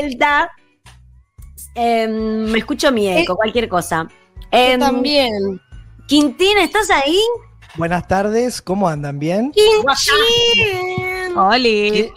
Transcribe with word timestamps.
vuelta. 0.00 0.50
Em, 1.74 2.10
me 2.50 2.58
escucho 2.58 2.90
mi 2.92 3.08
eco, 3.08 3.36
cualquier 3.36 3.68
cosa. 3.68 4.08
Em, 4.50 4.80
también. 4.80 5.60
Quintín, 6.08 6.58
¿estás 6.58 6.90
ahí? 6.90 7.18
Buenas 7.76 8.08
tardes, 8.08 8.60
¿cómo 8.60 8.88
andan? 8.88 9.18
¿Bien? 9.18 9.52
Quintín. 9.52 11.36
Oli. 11.36 11.90
Qui- 11.92 12.12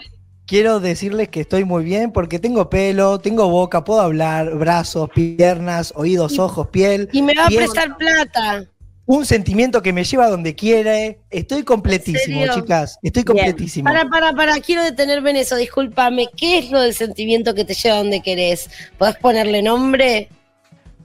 Quiero 0.46 0.82
decirles 0.82 1.30
que 1.30 1.40
estoy 1.42 1.64
muy 1.64 1.86
bien 1.86 2.12
porque 2.12 2.38
tengo 2.38 2.70
pelo, 2.70 3.18
tengo 3.20 3.48
boca, 3.48 3.86
puedo 3.86 4.02
hablar, 4.02 4.54
brazos, 4.58 5.10
piernas, 5.16 5.94
oídos, 5.96 6.38
ojos, 6.38 6.68
piel. 6.68 7.08
Y 7.14 7.22
me 7.22 7.34
va 7.34 7.46
a 7.46 7.50
prestar 7.50 7.96
plata. 7.98 8.66
Un 9.06 9.26
sentimiento 9.26 9.82
que 9.82 9.92
me 9.92 10.06
lleva 10.06 10.30
donde 10.30 10.56
quiere. 10.56 11.20
Estoy 11.30 11.64
completísimo, 11.64 12.46
chicas. 12.54 12.98
Estoy 13.02 13.24
Bien. 13.24 13.36
completísimo. 13.36 13.84
Para, 13.84 14.08
para, 14.08 14.34
para, 14.34 14.60
quiero 14.62 14.82
detenerme 14.84 15.32
en 15.32 15.38
eso, 15.38 15.58
discúlpame. 15.58 16.30
¿Qué 16.38 16.60
es 16.60 16.72
lo 16.72 16.80
del 16.82 16.94
sentimiento 16.94 17.54
que 17.54 17.66
te 17.66 17.74
lleva 17.74 17.98
donde 17.98 18.22
querés? 18.22 18.70
¿Podés 18.98 19.18
ponerle 19.18 19.62
nombre? 19.62 20.30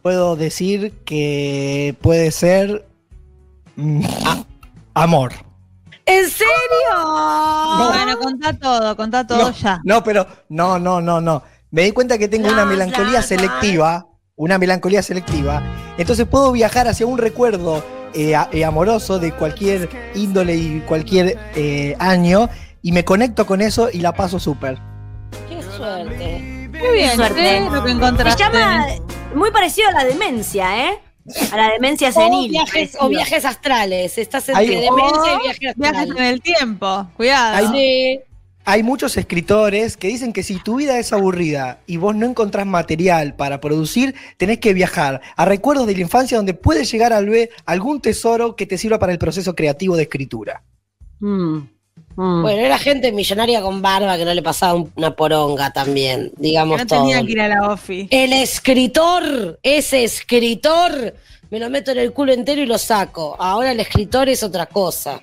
Puedo 0.03 0.37
decir 0.37 0.92
que 1.05 1.97
puede 2.01 2.30
ser 2.30 2.87
mm, 3.75 4.05
a- 4.27 4.45
amor. 4.95 5.33
¿En 6.06 6.30
serio? 6.30 6.48
Bueno, 7.89 8.19
contá 8.19 8.53
todo, 8.55 8.97
contá 8.97 9.27
todo 9.27 9.39
no, 9.39 9.51
ya. 9.53 9.80
No, 9.84 10.03
pero 10.05 10.27
no, 10.48 10.78
no, 10.78 11.01
no, 11.01 11.20
no. 11.20 11.42
Me 11.70 11.83
di 11.83 11.91
cuenta 11.91 12.17
que 12.17 12.28
tengo 12.28 12.48
una 12.48 12.64
melancolía 12.64 13.20
selectiva, 13.23 14.06
una 14.39 14.56
melancolía 14.56 15.03
selectiva. 15.03 15.62
Entonces 15.98 16.27
puedo 16.27 16.53
viajar 16.53 16.89
hacia 16.89 17.05
un 17.06 17.19
recuerdo 17.19 17.84
eh, 18.14 18.34
a- 18.34 18.48
eh, 18.53 18.64
amoroso 18.64 19.19
de 19.19 19.33
cualquier 19.33 19.91
índole 20.14 20.55
y 20.56 20.80
cualquier 20.86 21.36
eh, 21.55 21.95
año 21.98 22.48
y 22.80 22.92
me 22.92 23.05
conecto 23.05 23.45
con 23.45 23.61
eso 23.61 23.91
y 23.92 23.98
la 24.00 24.14
paso 24.14 24.39
súper. 24.41 24.78
Qué 25.48 25.61
suerte. 25.77 26.69
Muy 26.70 26.92
bien, 26.92 27.17
Suerte. 27.17 27.34
¿qué 27.34 27.56
es 27.58 27.72
lo 27.72 27.83
que 27.83 27.91
Se 27.91 27.95
encontraste? 27.97 28.42
llama 28.45 28.86
muy 29.34 29.50
parecido 29.50 29.89
a 29.89 29.92
la 29.92 30.05
demencia, 30.05 30.89
¿eh? 30.89 30.98
A 31.52 31.56
la 31.56 31.70
demencia 31.73 32.08
O 32.11 32.12
senil. 32.12 32.50
viajes, 32.50 32.97
o 33.00 33.08
viajes 33.08 33.45
astrales. 33.45 34.17
Estás 34.17 34.48
entre 34.48 34.64
demencia 34.80 35.33
y 35.33 35.36
O 35.36 35.41
viaje 35.42 35.58
Viajes 35.77 35.98
astral. 35.98 36.17
en 36.19 36.25
el 36.25 36.41
tiempo, 36.41 37.06
cuidado. 37.17 37.56
Hay- 37.56 37.67
Sí. 37.67 38.20
Hay 38.70 38.83
muchos 38.83 39.16
escritores 39.16 39.97
que 39.97 40.08
dicen 40.08 40.34
que 40.34 40.42
si 40.42 40.56
tu 40.62 40.77
vida 40.77 40.98
es 40.98 41.14
aburrida 41.14 41.78
y 41.86 41.97
vos 41.97 42.14
no 42.14 42.27
encontrás 42.27 42.66
material 42.66 43.34
para 43.34 43.62
producir, 43.62 44.14
tenés 44.36 44.58
que 44.58 44.74
viajar 44.74 45.22
a 45.36 45.44
recuerdos 45.47 45.86
de 45.86 45.94
la 45.94 46.02
infancia 46.02 46.36
donde 46.36 46.52
puedes 46.52 46.92
llegar 46.92 47.14
a 47.14 47.20
ver 47.22 47.48
algún 47.64 48.02
tesoro 48.02 48.56
que 48.56 48.66
te 48.66 48.77
sirva 48.77 48.98
para 48.98 49.12
el 49.12 49.19
proceso 49.19 49.55
creativo 49.55 49.96
de 49.96 50.02
escritura. 50.02 50.62
Mm, 51.20 51.56
mm. 52.14 52.42
Bueno, 52.42 52.58
era 52.61 52.77
gente 52.78 53.11
millonaria 53.11 53.62
con 53.62 53.80
barba 53.80 54.19
que 54.19 54.27
no 54.27 54.34
le 54.34 54.42
pasaba 54.42 54.74
un- 54.74 54.92
una 54.96 55.16
poronga 55.16 55.72
también, 55.72 56.30
digamos 56.36 56.78
no 56.78 56.86
todo. 56.86 57.00
tenía 57.00 57.24
que 57.24 57.33
ir 57.33 57.41
a 57.41 57.48
la 57.48 57.69
OFI. 57.72 58.08
El 58.11 58.34
escritor, 58.34 59.58
ese 59.62 60.05
escritor, 60.05 61.14
me 61.50 61.58
lo 61.58 61.70
meto 61.70 61.92
en 61.92 61.98
el 62.00 62.12
culo 62.12 62.34
entero 62.34 62.61
y 62.61 62.66
lo 62.66 62.77
saco. 62.77 63.34
Ahora 63.39 63.72
el 63.72 63.80
escritor 63.80 64.28
es 64.28 64.42
otra 64.42 64.66
cosa. 64.66 65.22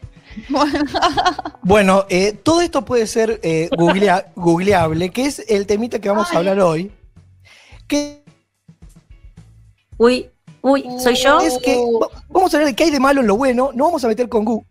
Bueno, 1.63 2.05
eh, 2.09 2.33
todo 2.33 2.61
esto 2.61 2.85
puede 2.85 3.07
ser 3.07 3.39
eh, 3.43 3.69
googlea- 3.77 4.31
googleable, 4.35 5.09
que 5.09 5.25
es 5.25 5.43
el 5.47 5.65
temita 5.65 5.99
que 5.99 6.09
vamos 6.09 6.31
a 6.31 6.37
hablar 6.37 6.59
hoy. 6.59 6.91
Que 7.87 8.23
Uy, 9.97 10.29
uy, 10.61 10.83
¿soy 10.99 11.15
yo? 11.15 11.39
es 11.39 11.57
que 11.59 11.75
va- 11.75 12.09
vamos 12.29 12.53
a 12.53 12.57
hablar 12.57 12.69
de 12.69 12.75
qué 12.75 12.83
hay 12.85 12.91
de 12.91 12.99
malo 12.99 13.21
en 13.21 13.27
lo 13.27 13.37
bueno, 13.37 13.71
no 13.73 13.85
vamos 13.85 14.03
a 14.03 14.07
meter 14.07 14.27
con 14.29 14.43
Google. 14.45 14.67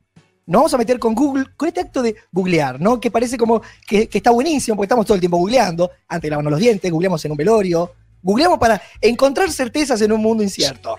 No 0.46 0.58
vamos 0.58 0.74
a 0.74 0.78
meter 0.78 0.98
con 0.98 1.14
Google, 1.14 1.46
con 1.56 1.68
este 1.68 1.80
acto 1.80 2.02
de 2.02 2.14
googlear, 2.30 2.78
¿no? 2.78 3.00
Que 3.00 3.10
parece 3.10 3.38
como 3.38 3.62
que, 3.86 4.08
que 4.08 4.18
está 4.18 4.30
buenísimo, 4.30 4.76
porque 4.76 4.84
estamos 4.84 5.06
todo 5.06 5.14
el 5.14 5.20
tiempo 5.20 5.38
googleando. 5.38 5.90
Antes 6.06 6.24
de 6.24 6.30
lavarnos 6.30 6.50
los 6.50 6.60
dientes, 6.60 6.90
googleamos 6.92 7.24
en 7.24 7.30
un 7.30 7.36
velorio. 7.38 7.92
Googleamos 8.22 8.58
para 8.58 8.80
encontrar 9.00 9.50
certezas 9.50 10.02
en 10.02 10.12
un 10.12 10.20
mundo 10.20 10.42
incierto. 10.42 10.96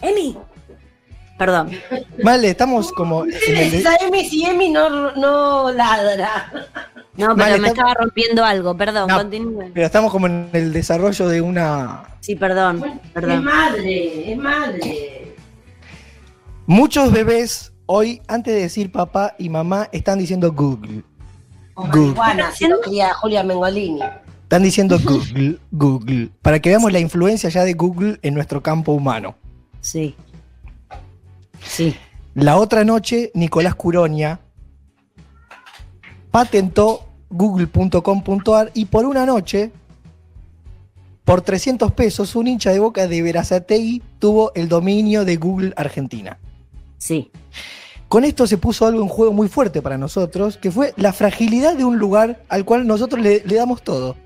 Emi. 0.00 0.38
Perdón. 1.40 1.70
Vale, 2.22 2.50
estamos 2.50 2.92
como. 2.92 3.24
en 3.24 3.32
el 3.56 3.82
Emi 4.02 4.24
si 4.28 4.44
Emi 4.44 4.68
no, 4.68 5.12
no 5.12 5.72
ladra. 5.72 6.52
No, 7.16 7.28
pero 7.28 7.34
Vale, 7.34 7.58
me 7.58 7.68
estaba 7.68 7.94
rompiendo 7.94 8.44
algo, 8.44 8.76
perdón, 8.76 9.08
No. 9.08 9.16
continúen. 9.16 9.70
pero 9.72 9.86
estamos 9.86 10.12
como 10.12 10.26
en 10.26 10.50
el 10.52 10.70
desarrollo 10.70 11.28
de 11.28 11.40
una. 11.40 12.04
Sí, 12.20 12.36
perdón, 12.36 12.84
Es 13.02 13.10
perdón. 13.12 13.42
madre, 13.44 14.32
es 14.32 14.36
madre. 14.36 15.34
Muchos 16.66 17.10
bebés 17.10 17.72
hoy, 17.86 18.20
antes 18.28 18.52
de 18.54 18.60
decir 18.60 18.92
papá 18.92 19.34
y 19.38 19.48
mamá, 19.48 19.88
están 19.92 20.18
diciendo 20.18 20.52
Google. 20.52 21.02
Google. 21.74 22.20
Así 22.44 22.68
lo 22.68 22.80
cría 22.82 23.14
Julia 23.14 23.42
Mengolini. 23.42 24.02
Están 24.42 24.62
diciendo 24.62 24.98
Google, 25.04 25.58
Google. 25.70 26.28
Para 26.42 26.58
que 26.60 26.68
veamos 26.68 26.92
la 26.92 26.98
influencia 27.00 27.48
ya 27.48 27.64
de 27.64 27.72
Google 27.72 28.18
en 28.20 28.34
nuestro 28.34 28.62
campo 28.62 28.92
humano. 28.92 29.36
Sí. 29.80 30.14
Sí. 31.64 31.96
La 32.34 32.56
otra 32.56 32.84
noche, 32.84 33.30
Nicolás 33.34 33.74
Curoña 33.74 34.40
patentó 36.30 37.06
google.com.ar 37.28 38.70
y 38.74 38.86
por 38.86 39.04
una 39.04 39.26
noche, 39.26 39.72
por 41.24 41.42
300 41.42 41.92
pesos, 41.92 42.34
un 42.34 42.46
hincha 42.46 42.70
de 42.70 42.78
boca 42.78 43.06
de 43.06 43.22
Verazategui 43.22 44.02
tuvo 44.18 44.52
el 44.54 44.68
dominio 44.68 45.24
de 45.24 45.36
Google 45.36 45.72
Argentina. 45.76 46.38
Sí. 46.98 47.30
Con 48.08 48.24
esto 48.24 48.46
se 48.46 48.58
puso 48.58 48.86
algo 48.86 49.02
en 49.02 49.08
juego 49.08 49.32
muy 49.32 49.48
fuerte 49.48 49.82
para 49.82 49.96
nosotros, 49.96 50.56
que 50.56 50.70
fue 50.70 50.92
la 50.96 51.12
fragilidad 51.12 51.76
de 51.76 51.84
un 51.84 51.98
lugar 51.98 52.42
al 52.48 52.64
cual 52.64 52.86
nosotros 52.86 53.22
le, 53.22 53.42
le 53.44 53.54
damos 53.54 53.82
todo. 53.82 54.16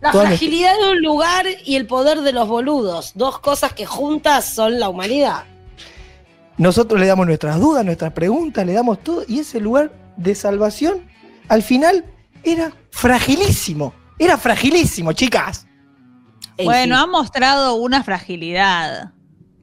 La 0.00 0.12
Toda 0.12 0.26
fragilidad 0.26 0.78
de 0.78 0.90
un 0.92 1.02
lugar 1.02 1.46
y 1.64 1.74
el 1.74 1.86
poder 1.86 2.20
de 2.20 2.32
los 2.32 2.46
boludos. 2.46 3.12
Dos 3.16 3.40
cosas 3.40 3.72
que 3.72 3.84
juntas 3.84 4.44
son 4.44 4.78
la 4.78 4.88
humanidad. 4.88 5.44
Nosotros 6.58 7.00
le 7.00 7.06
damos 7.06 7.26
nuestras 7.26 7.58
dudas, 7.58 7.84
nuestras 7.84 8.12
preguntas, 8.12 8.66
le 8.66 8.72
damos 8.72 9.02
todo, 9.02 9.24
y 9.28 9.38
ese 9.38 9.60
lugar 9.60 9.92
de 10.16 10.34
salvación, 10.34 11.06
al 11.48 11.62
final, 11.62 12.04
era 12.42 12.72
fragilísimo. 12.90 13.94
Era 14.18 14.36
fragilísimo, 14.36 15.12
chicas. 15.12 15.66
Bueno, 16.62 16.96
sí. 16.96 17.02
ha 17.02 17.06
mostrado 17.06 17.76
una 17.76 18.02
fragilidad. 18.02 19.12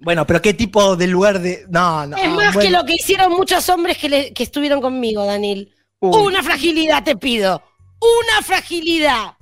Bueno, 0.02 0.26
pero 0.26 0.42
¿qué 0.42 0.54
tipo 0.54 0.96
de 0.96 1.08
lugar 1.08 1.42
de.? 1.42 1.66
No, 1.70 2.06
no. 2.08 2.16
es 2.16 2.30
más 2.30 2.54
bueno. 2.54 2.60
que 2.60 2.70
lo 2.70 2.86
que 2.86 2.94
hicieron 2.94 3.34
muchos 3.34 3.68
hombres 3.70 3.98
que, 3.98 4.08
le- 4.08 4.34
que 4.34 4.44
estuvieron 4.44 4.80
conmigo, 4.80 5.26
Daniel. 5.26 5.74
Uy. 6.00 6.28
Una 6.28 6.42
fragilidad 6.44 7.04
te 7.04 7.18
pido. 7.18 7.62
Una 8.00 8.46
fragilidad. 8.46 9.34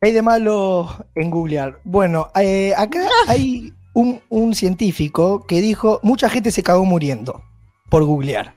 ¿Qué 0.00 0.08
hay 0.08 0.12
de 0.12 0.22
malo 0.22 1.04
en 1.14 1.28
googlear? 1.30 1.80
Bueno, 1.84 2.30
eh, 2.36 2.72
acá 2.76 3.08
hay 3.26 3.72
un, 4.00 4.20
un 4.28 4.54
científico 4.54 5.44
que 5.46 5.60
dijo: 5.60 6.00
mucha 6.02 6.28
gente 6.28 6.50
se 6.50 6.62
cagó 6.62 6.84
muriendo 6.84 7.42
por 7.88 8.04
googlear. 8.04 8.54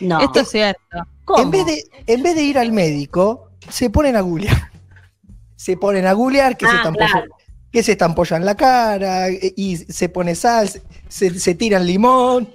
No. 0.00 0.20
Esto 0.20 0.40
es 0.40 0.48
cierto. 0.50 0.80
¿Cómo? 1.24 1.42
En 1.42 1.50
vez, 1.50 1.66
de, 1.66 1.84
en 2.06 2.22
vez 2.22 2.34
de 2.36 2.42
ir 2.42 2.58
al 2.58 2.70
médico, 2.72 3.50
se 3.68 3.90
ponen 3.90 4.16
a 4.16 4.20
googlear. 4.20 4.56
Se 5.58 5.74
ponen 5.78 6.06
a 6.06 6.12
googlear 6.12 6.54
que, 6.58 6.66
se, 6.66 6.72
Ah, 6.76 6.92
claro. 6.94 7.24
que 7.72 7.82
se 7.82 7.92
estampollan 7.92 8.44
la 8.44 8.54
cara 8.54 9.30
eh, 9.30 9.54
y 9.56 9.78
se 9.78 10.10
pone 10.10 10.34
sal, 10.34 10.68
se, 11.08 11.40
se 11.40 11.54
tiran 11.54 11.86
limón. 11.86 12.46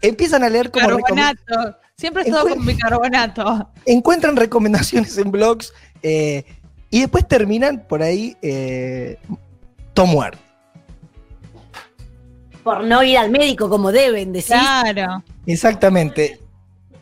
Empiezan 0.00 0.44
a 0.44 0.48
leer 0.48 0.70
como 0.70 0.86
recom- 0.88 1.02
Carbonato. 1.02 1.76
Siempre 1.98 2.22
he 2.22 2.26
estado 2.26 2.48
con 2.50 2.64
bicarbonato. 2.64 3.70
encuentran 3.86 4.36
recomendaciones 4.36 5.18
en 5.18 5.32
blogs 5.32 5.72
eh, 6.02 6.44
y 6.90 7.00
después 7.00 7.26
terminan 7.26 7.84
por 7.88 8.02
ahí 8.02 8.36
eh, 8.40 9.18
todo 9.92 10.06
muerto. 10.06 10.38
Por 12.64 12.82
no 12.84 13.02
ir 13.02 13.18
al 13.18 13.30
médico 13.30 13.68
como 13.68 13.92
deben, 13.92 14.32
decir. 14.32 14.56
Claro. 14.56 15.22
Exactamente. 15.46 16.40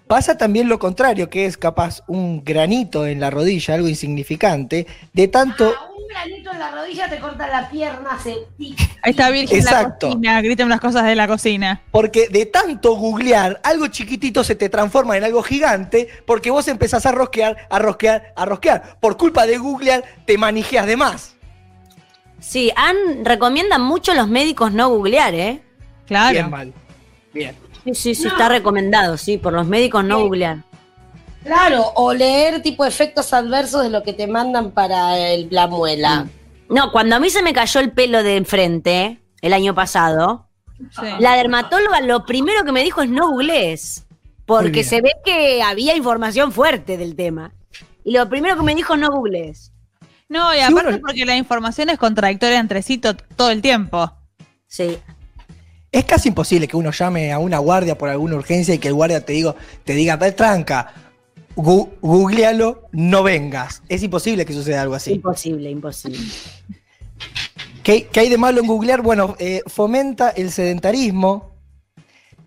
Pasa 0.09 0.37
también 0.37 0.69
lo 0.69 0.79
contrario, 0.79 1.31
que 1.31 1.47
es 1.47 1.57
capaz 1.57 2.03
un 2.07 2.45
granito 2.45 3.07
en 3.07 3.19
la 3.21 3.31
rodilla, 3.31 3.75
algo 3.75 3.89
insignificante, 3.89 4.87
de 5.15 5.29
tanto 5.29 5.73
Ah, 5.75 5.89
un 5.97 6.07
granito 6.07 6.53
en 6.53 6.59
la 6.59 6.71
rodilla 6.71 7.09
te 7.09 7.19
corta 7.19 7.49
la 7.49 7.71
pierna, 7.71 8.19
se 8.23 8.37
Ahí 8.59 8.77
está 9.13 9.31
Virgen 9.31 9.61
en 9.61 9.65
la 9.65 9.71
Exacto. 9.71 10.09
cocina. 10.09 10.43
Griten 10.43 10.69
las 10.69 10.81
cosas 10.81 11.05
de 11.07 11.15
la 11.15 11.27
cocina. 11.27 11.81
Porque 11.91 12.29
de 12.29 12.45
tanto 12.45 12.95
googlear, 12.95 13.59
algo 13.65 13.87
chiquitito 13.87 14.45
se 14.45 14.55
te 14.55 14.69
transforma 14.69 15.17
en 15.17 15.25
algo 15.25 15.43
gigante, 15.43 16.09
porque 16.27 16.51
vos 16.51 16.69
empezás 16.69 17.07
a 17.07 17.13
rosquear, 17.13 17.57
a 17.71 17.79
rosquear, 17.79 18.35
a 18.37 18.45
rosquear. 18.45 18.99
Por 19.01 19.17
culpa 19.17 19.47
de 19.47 19.57
googlear, 19.57 20.05
te 20.27 20.37
manijeas 20.37 20.87
de 20.87 20.97
más. 20.99 21.32
Sí, 22.43 22.73
han, 22.77 23.25
recomiendan 23.25 23.83
mucho 23.83 24.13
los 24.15 24.29
médicos 24.29 24.73
no 24.73 24.89
googlear, 24.91 25.33
¿eh? 25.35 25.63
Claro. 26.07 26.33
Bien 26.33 26.51
mal. 26.51 26.73
Bien. 27.33 27.57
Sí, 27.85 27.95
sí, 27.95 28.15
sí, 28.15 28.27
está 28.29 28.49
recomendado, 28.49 29.17
sí, 29.17 29.39
por 29.39 29.53
los 29.53 29.67
médicos 29.67 30.05
no 30.05 30.17
Sí. 30.19 30.23
googlear. 30.25 30.59
Claro, 31.45 31.85
o 31.95 32.13
leer 32.13 32.63
tipo 32.63 32.85
efectos 32.85 33.33
adversos 33.33 33.83
de 33.83 33.91
lo 33.91 34.03
que 34.03 34.13
te 34.13 34.27
mandan 34.27 34.71
para 34.73 35.19
el- 35.19 35.49
la 35.51 35.67
muela. 35.67 36.27
No, 36.69 36.93
cuando 36.93 37.17
a 37.17 37.21
mí 37.21 37.31
se 37.31 37.43
me 37.43 37.53
cayó 37.53 37.81
el 37.81 37.93
pelo 37.93 38.23
de 38.23 38.37
enfrente, 38.37 39.21
el 39.41 39.53
año 39.53 39.75
pasado, 39.75 40.47
Sí. 40.91 41.07
la 41.19 41.37
dermatóloga 41.37 42.01
lo 42.01 42.25
primero 42.27 42.65
que 42.65 42.73
me 42.73 42.83
dijo 42.85 43.03
es 43.03 43.09
no 43.11 43.29
googlees. 43.31 44.05
Porque 44.47 44.85
se 44.85 45.01
ve 45.01 45.13
que 45.25 45.63
había 45.63 45.97
información 45.97 46.53
fuerte 46.53 46.97
del 46.97 47.15
tema. 47.17 47.53
Y 48.05 48.13
lo 48.13 48.29
primero 48.29 48.57
que 48.57 48.63
me 48.63 48.75
dijo, 48.75 48.97
no 48.97 49.11
googlees. 49.11 49.72
No, 50.33 50.53
y 50.55 50.57
Sí, 50.59 50.63
aparte 50.63 50.83
bueno. 50.91 50.99
porque 51.07 51.27
la 51.27 51.37
información 51.37 51.91
es 51.91 51.99
contradictoria 51.99 52.59
entre 52.59 52.81
sí 52.83 52.97
to- 52.97 53.15
todo 53.37 53.51
el 53.51 53.61
tiempo. 53.61 54.11
Sí. 54.67 54.97
Es 55.91 56.07
casi 56.07 56.29
imposible 56.31 56.67
que 56.67 56.77
uno 56.79 56.91
llame 56.91 57.33
a 57.33 57.39
una 57.39 57.59
guardia 57.59 57.99
por 57.99 58.09
alguna 58.09 58.37
urgencia 58.37 58.73
y 58.75 58.79
que 58.79 58.89
el 58.89 58.95
guardia 58.95 59.23
te, 59.27 59.35
digo, 59.35 59.57
te 59.85 59.93
diga, 59.95 60.17
"Ve, 60.17 60.33
tranca, 60.33 60.95
gu- 61.55 61.91
googlealo, 62.01 62.89
no 62.93 63.23
vengas. 63.23 63.83
Es 63.91 64.03
imposible 64.03 64.47
que 64.47 64.55
suceda 64.55 64.81
algo 64.81 64.95
así. 64.95 65.13
Imposible, 65.13 65.69
imposible. 65.71 66.19
¿Qué, 67.83 68.07
qué 68.11 68.21
hay 68.21 68.29
de 68.31 68.39
malo 68.39 68.61
en 68.61 68.67
googlear? 68.69 69.03
Bueno, 69.03 69.37
eh, 69.39 69.61
fomenta 69.67 70.31
el 70.31 70.51
sedentarismo. 70.51 71.52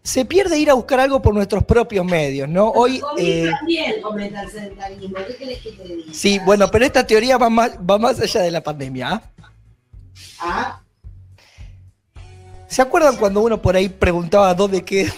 Se 0.06 0.24
pierde 0.24 0.60
ir 0.60 0.70
a 0.70 0.76
buscar 0.76 1.00
algo 1.00 1.20
por 1.20 1.34
nuestros 1.34 1.64
propios 1.64 2.06
medios, 2.06 2.48
¿no? 2.48 2.70
Hoy. 2.70 3.02
eh, 3.18 3.50
también 3.60 4.02
comenta 4.04 4.44
el 4.44 4.52
sedentarismo. 4.52 5.16
¿Qué 5.28 5.36
querés 5.36 5.60
que 5.64 5.72
te 5.72 5.84
diga? 5.84 6.14
sí, 6.14 6.40
bueno, 6.46 6.70
pero 6.70 6.86
esta 6.86 7.08
teoría 7.08 7.40
va 7.40 7.50
más, 7.50 7.72
va 7.80 7.98
más 7.98 8.20
allá 8.20 8.42
de 8.42 8.52
la 8.52 8.62
pandemia. 8.62 9.10
¿ah? 9.10 9.22
Ah, 10.40 10.82
¿Se 12.68 12.84
acuerdan 12.84 13.16
cuando 13.18 13.42
uno 13.42 13.60
por 13.60 13.76
ahí 13.76 13.90
preguntaba 13.90 14.54
dónde, 14.54 14.84
queda, 14.86 15.12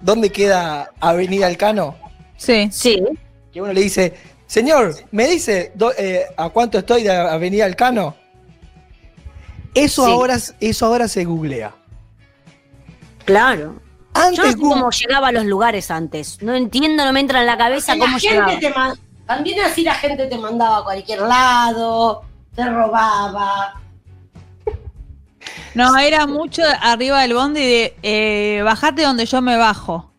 dónde 0.00 0.30
queda 0.30 0.90
Avenida 0.98 1.46
Alcano? 1.46 1.94
Sí. 2.36 2.68
Sí. 2.72 3.00
Que 3.52 3.62
uno 3.62 3.72
le 3.72 3.80
dice, 3.82 4.12
señor, 4.48 4.96
¿me 5.12 5.28
dice 5.28 5.70
do- 5.76 5.92
eh, 5.96 6.24
a 6.36 6.48
cuánto 6.48 6.78
estoy 6.78 7.04
de 7.04 7.12
Avenida 7.12 7.64
Alcano? 7.64 8.16
Eso, 9.72 10.04
Sí. 10.04 10.10
ahora, 10.10 10.36
eso 10.58 10.86
ahora 10.86 11.06
se 11.06 11.24
googlea. 11.24 11.72
Claro. 13.24 13.80
Yo 14.14 14.20
no 14.20 14.26
Antes 14.28 14.44
sé 14.44 14.52
Google- 14.58 14.74
cómo 14.74 14.90
llegaba 14.90 15.28
a 15.28 15.32
los 15.32 15.44
lugares 15.46 15.90
antes. 15.90 16.40
No 16.42 16.54
entiendo, 16.54 17.04
no 17.04 17.12
me 17.12 17.20
entra 17.20 17.40
en 17.40 17.46
la 17.46 17.56
cabeza 17.56 17.94
la 17.96 18.04
cómo 18.04 18.18
gente 18.18 18.34
llegaba. 18.60 18.92
te 18.94 19.00
También 19.26 19.60
así 19.64 19.82
la 19.82 19.94
gente 19.94 20.26
te 20.26 20.36
mandaba 20.38 20.78
a 20.78 20.84
cualquier 20.84 21.20
lado, 21.22 22.22
te 22.54 22.64
robaba. 22.68 23.74
No, 25.74 25.96
era 25.98 26.26
mucho 26.26 26.62
arriba 26.82 27.22
del 27.22 27.34
bondi 27.34 27.60
de 27.60 27.96
eh, 28.02 28.62
bajate 28.62 29.02
donde 29.02 29.24
yo 29.26 29.40
me 29.40 29.56
bajo. 29.56 30.10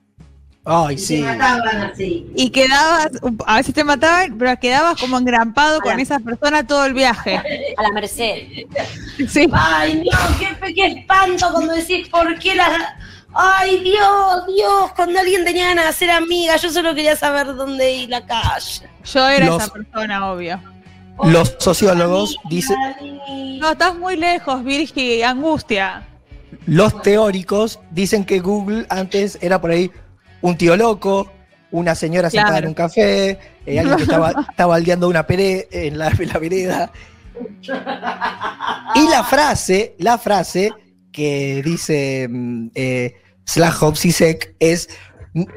Ay, 0.66 0.96
Y 0.96 0.98
sí. 0.98 1.22
te 1.22 1.28
mataban 1.28 1.78
así. 1.92 2.32
Y 2.36 2.50
quedabas, 2.50 3.10
a 3.46 3.58
veces 3.58 3.74
te 3.76 3.84
mataban, 3.84 4.38
pero 4.38 4.58
quedabas 4.60 5.00
como 5.00 5.18
engrampado 5.18 5.82
con 5.82 6.00
esa 6.00 6.20
persona 6.20 6.66
todo 6.66 6.86
el 6.86 6.94
viaje. 6.94 7.36
A 7.78 7.84
la 7.84 7.92
merced. 7.92 8.48
Sí. 9.30 9.48
Ay, 9.52 10.04
no, 10.10 10.38
qué, 10.40 10.74
qué 10.74 10.86
espanto 10.88 11.50
cuando 11.52 11.74
decís 11.74 12.08
por 12.08 12.40
qué 12.40 12.56
la. 12.56 12.98
Ay, 13.36 13.80
Dios, 13.80 14.46
Dios, 14.56 14.92
cuando 14.96 15.20
alguien 15.20 15.44
tenía 15.44 15.68
ganas 15.70 15.88
de 15.88 15.94
ser 15.94 16.12
amiga, 16.12 16.56
yo 16.58 16.70
solo 16.72 16.94
quería 16.94 17.16
saber 17.16 17.48
dónde 17.56 17.92
ir 17.92 18.10
la 18.10 18.26
calle. 18.26 18.88
Yo 19.06 19.28
era 19.28 19.46
Los- 19.48 19.64
esa 19.64 19.74
persona, 19.74 20.32
obvio. 20.32 20.60
Los 21.26 21.56
sociólogos 21.60 22.38
dicen, 22.50 22.76
No, 23.60 23.72
estás 23.72 23.96
muy 23.96 24.16
lejos, 24.18 24.64
Virgi, 24.64 25.22
angustia. 25.24 26.08
los 26.66 27.02
teóricos 27.04 27.80
dicen 27.92 28.26
que 28.26 28.40
Google 28.40 28.86
antes 28.90 29.38
era 29.42 29.60
por 29.62 29.72
ahí 29.72 29.92
un 30.42 30.58
tío 30.58 30.76
loco, 30.76 31.32
una 31.72 31.94
señora 31.96 32.30
sentada 32.30 32.54
Claro. 32.54 32.64
en 32.66 32.70
un 32.70 32.74
café, 32.76 33.40
eh, 33.66 33.80
alguien 33.80 33.98
que 33.98 34.04
estaba, 34.04 34.32
estaba 34.50 34.76
aldeando 34.76 35.08
una 35.08 35.26
pere 35.26 35.68
en 35.72 35.98
la, 35.98 36.08
en 36.10 36.28
la 36.30 36.40
vereda. 36.40 36.92
Y 38.96 39.08
la 39.10 39.24
frase, 39.24 39.96
la 40.00 40.18
frase 40.18 40.72
que 41.12 41.62
dice 41.64 42.28
mm, 42.30 42.68
eh, 42.76 43.16
Slajov 43.46 43.96
Zizek 43.98 44.56
es 44.60 44.90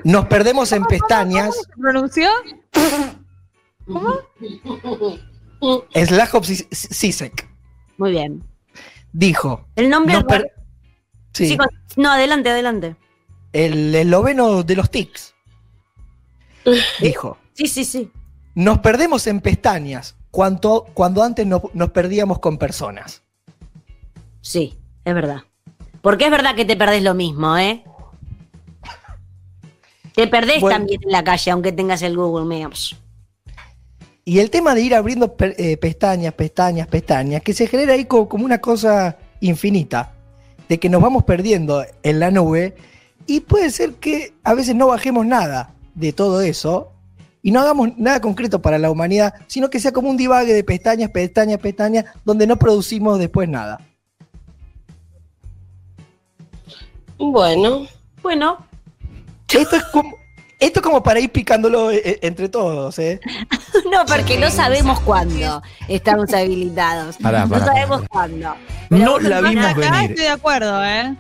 nos 0.05 0.27
perdemos 0.27 0.73
en 0.73 0.85
pestañas. 0.85 1.55
¿Cómo 1.55 1.63
se 1.63 1.81
pronunció? 1.81 2.29
Slajov 5.95 6.45
Zizek 6.45 7.49
Muy 7.99 8.11
bien. 8.11 8.45
dijo, 9.13 9.67
El 9.77 9.89
nombre 9.91 10.23
per- 10.25 10.53
sí, 11.33 11.49
Sí, 11.49 11.57
con- 11.57 11.69
No, 11.97 12.11
adelante, 12.13 12.51
adelante. 12.51 12.97
el 13.53 13.95
esloveno 13.95 14.63
de 14.63 14.77
los 14.77 14.91
tics, 14.91 15.35
dijo, 17.01 17.39
Sí, 17.55 17.67
sí, 17.69 17.85
sí. 17.85 18.11
nos 18.55 18.79
perdemos 18.81 19.27
en 19.27 19.41
pestañas 19.41 20.17
cuanto, 20.31 20.87
cuando 20.95 21.23
antes 21.23 21.47
no- 21.47 21.71
nos 21.73 21.91
perdíamos 21.91 22.39
con 22.41 22.59
personas. 22.59 23.23
Sí, 24.43 24.79
es 25.05 25.15
verdad. 25.15 25.43
Porque 26.07 26.27
es 26.27 26.31
verdad 26.31 26.55
que 26.55 26.65
te 26.65 26.77
perdés 26.77 27.03
lo 27.03 27.15
mismo, 27.15 27.59
¿eh? 27.59 27.83
Te 30.15 30.29
perdés 30.29 30.61
Bueno. 30.61 30.79
también 30.79 31.01
en 31.03 31.11
la 31.11 31.25
calle, 31.25 31.51
aunque 31.51 31.73
tengas 31.73 32.01
el 32.03 32.17
Google 32.17 32.45
Maps. 32.45 32.95
Y 34.25 34.39
el 34.39 34.49
tema 34.51 34.77
de 34.77 34.83
ir 34.83 34.95
abriendo 34.95 35.35
per- 35.37 35.57
eh, 35.59 35.77
pestañas, 35.77 36.33
pestañas, 36.35 36.87
pestañas, 36.87 37.43
que 37.43 37.53
se 37.53 37.67
genera 37.67 37.95
ahí 37.95 38.05
co- 38.05 38.29
como, 38.29 38.45
una 38.45 38.61
cosa 38.61 39.19
infinita, 39.41 40.13
de 40.69 40.79
que 40.79 40.89
nos 40.89 41.03
vamos 41.03 41.25
perdiendo 41.25 41.85
en 42.05 42.21
la 42.21 42.31
nube 42.31 42.77
y 43.27 43.41
puede 43.41 43.71
ser 43.71 43.95
que 43.95 44.33
a 44.45 44.55
veces 44.55 44.77
no 44.77 44.87
bajemos 44.87 45.27
nada 45.27 45.75
de 45.97 46.13
todo 46.13 46.41
eso 46.41 46.93
y 47.43 47.51
no 47.51 47.59
hagamos 47.59 47.99
nada 47.99 48.21
concreto 48.21 48.63
para 48.63 48.79
la 48.79 48.93
humanidad, 48.93 49.35
sino 49.49 49.71
que 49.71 49.81
sea 49.81 49.91
como 49.91 50.09
un 50.09 50.17
divague 50.17 50.55
de 50.55 50.63
pestañas, 50.63 51.11
pestañas, 51.11 51.59
pestañas, 51.59 52.05
donde 52.25 52.47
no 52.47 52.57
producimos 52.61 53.19
después 53.19 53.49
nada. 53.49 53.81
Bueno, 57.19 57.87
Bueno, 58.23 58.59
Esto 59.49 59.77
es 59.77 59.85
como, 59.85 60.17
esto 60.59 60.81
es 60.81 60.83
como 60.85 61.03
para 61.03 61.21
ir 61.21 61.31
picándolo 61.31 61.91
eh, 61.91 62.03
eh, 62.05 62.19
entre 62.23 62.49
todos, 62.49 62.99
¿eh? 62.99 63.21
no, 63.93 64.05
porque 64.07 64.39
no 64.39 64.51
sabemos 64.51 65.01
cuándo 65.01 65.63
estamos 65.89 66.33
habilitados. 66.35 67.17
Pará, 67.19 67.47
no 67.47 67.59
sabemos 67.59 67.99
pará. 68.03 68.09
cuándo. 68.09 68.55
No 68.91 69.19
la 69.19 69.41
bueno, 69.41 69.51
vimos 69.51 69.65
Acá 69.67 69.91
venir. 69.93 70.11
estoy 70.11 70.25
de 70.25 70.31
acuerdo, 70.31 70.85
¿eh? 70.85 71.15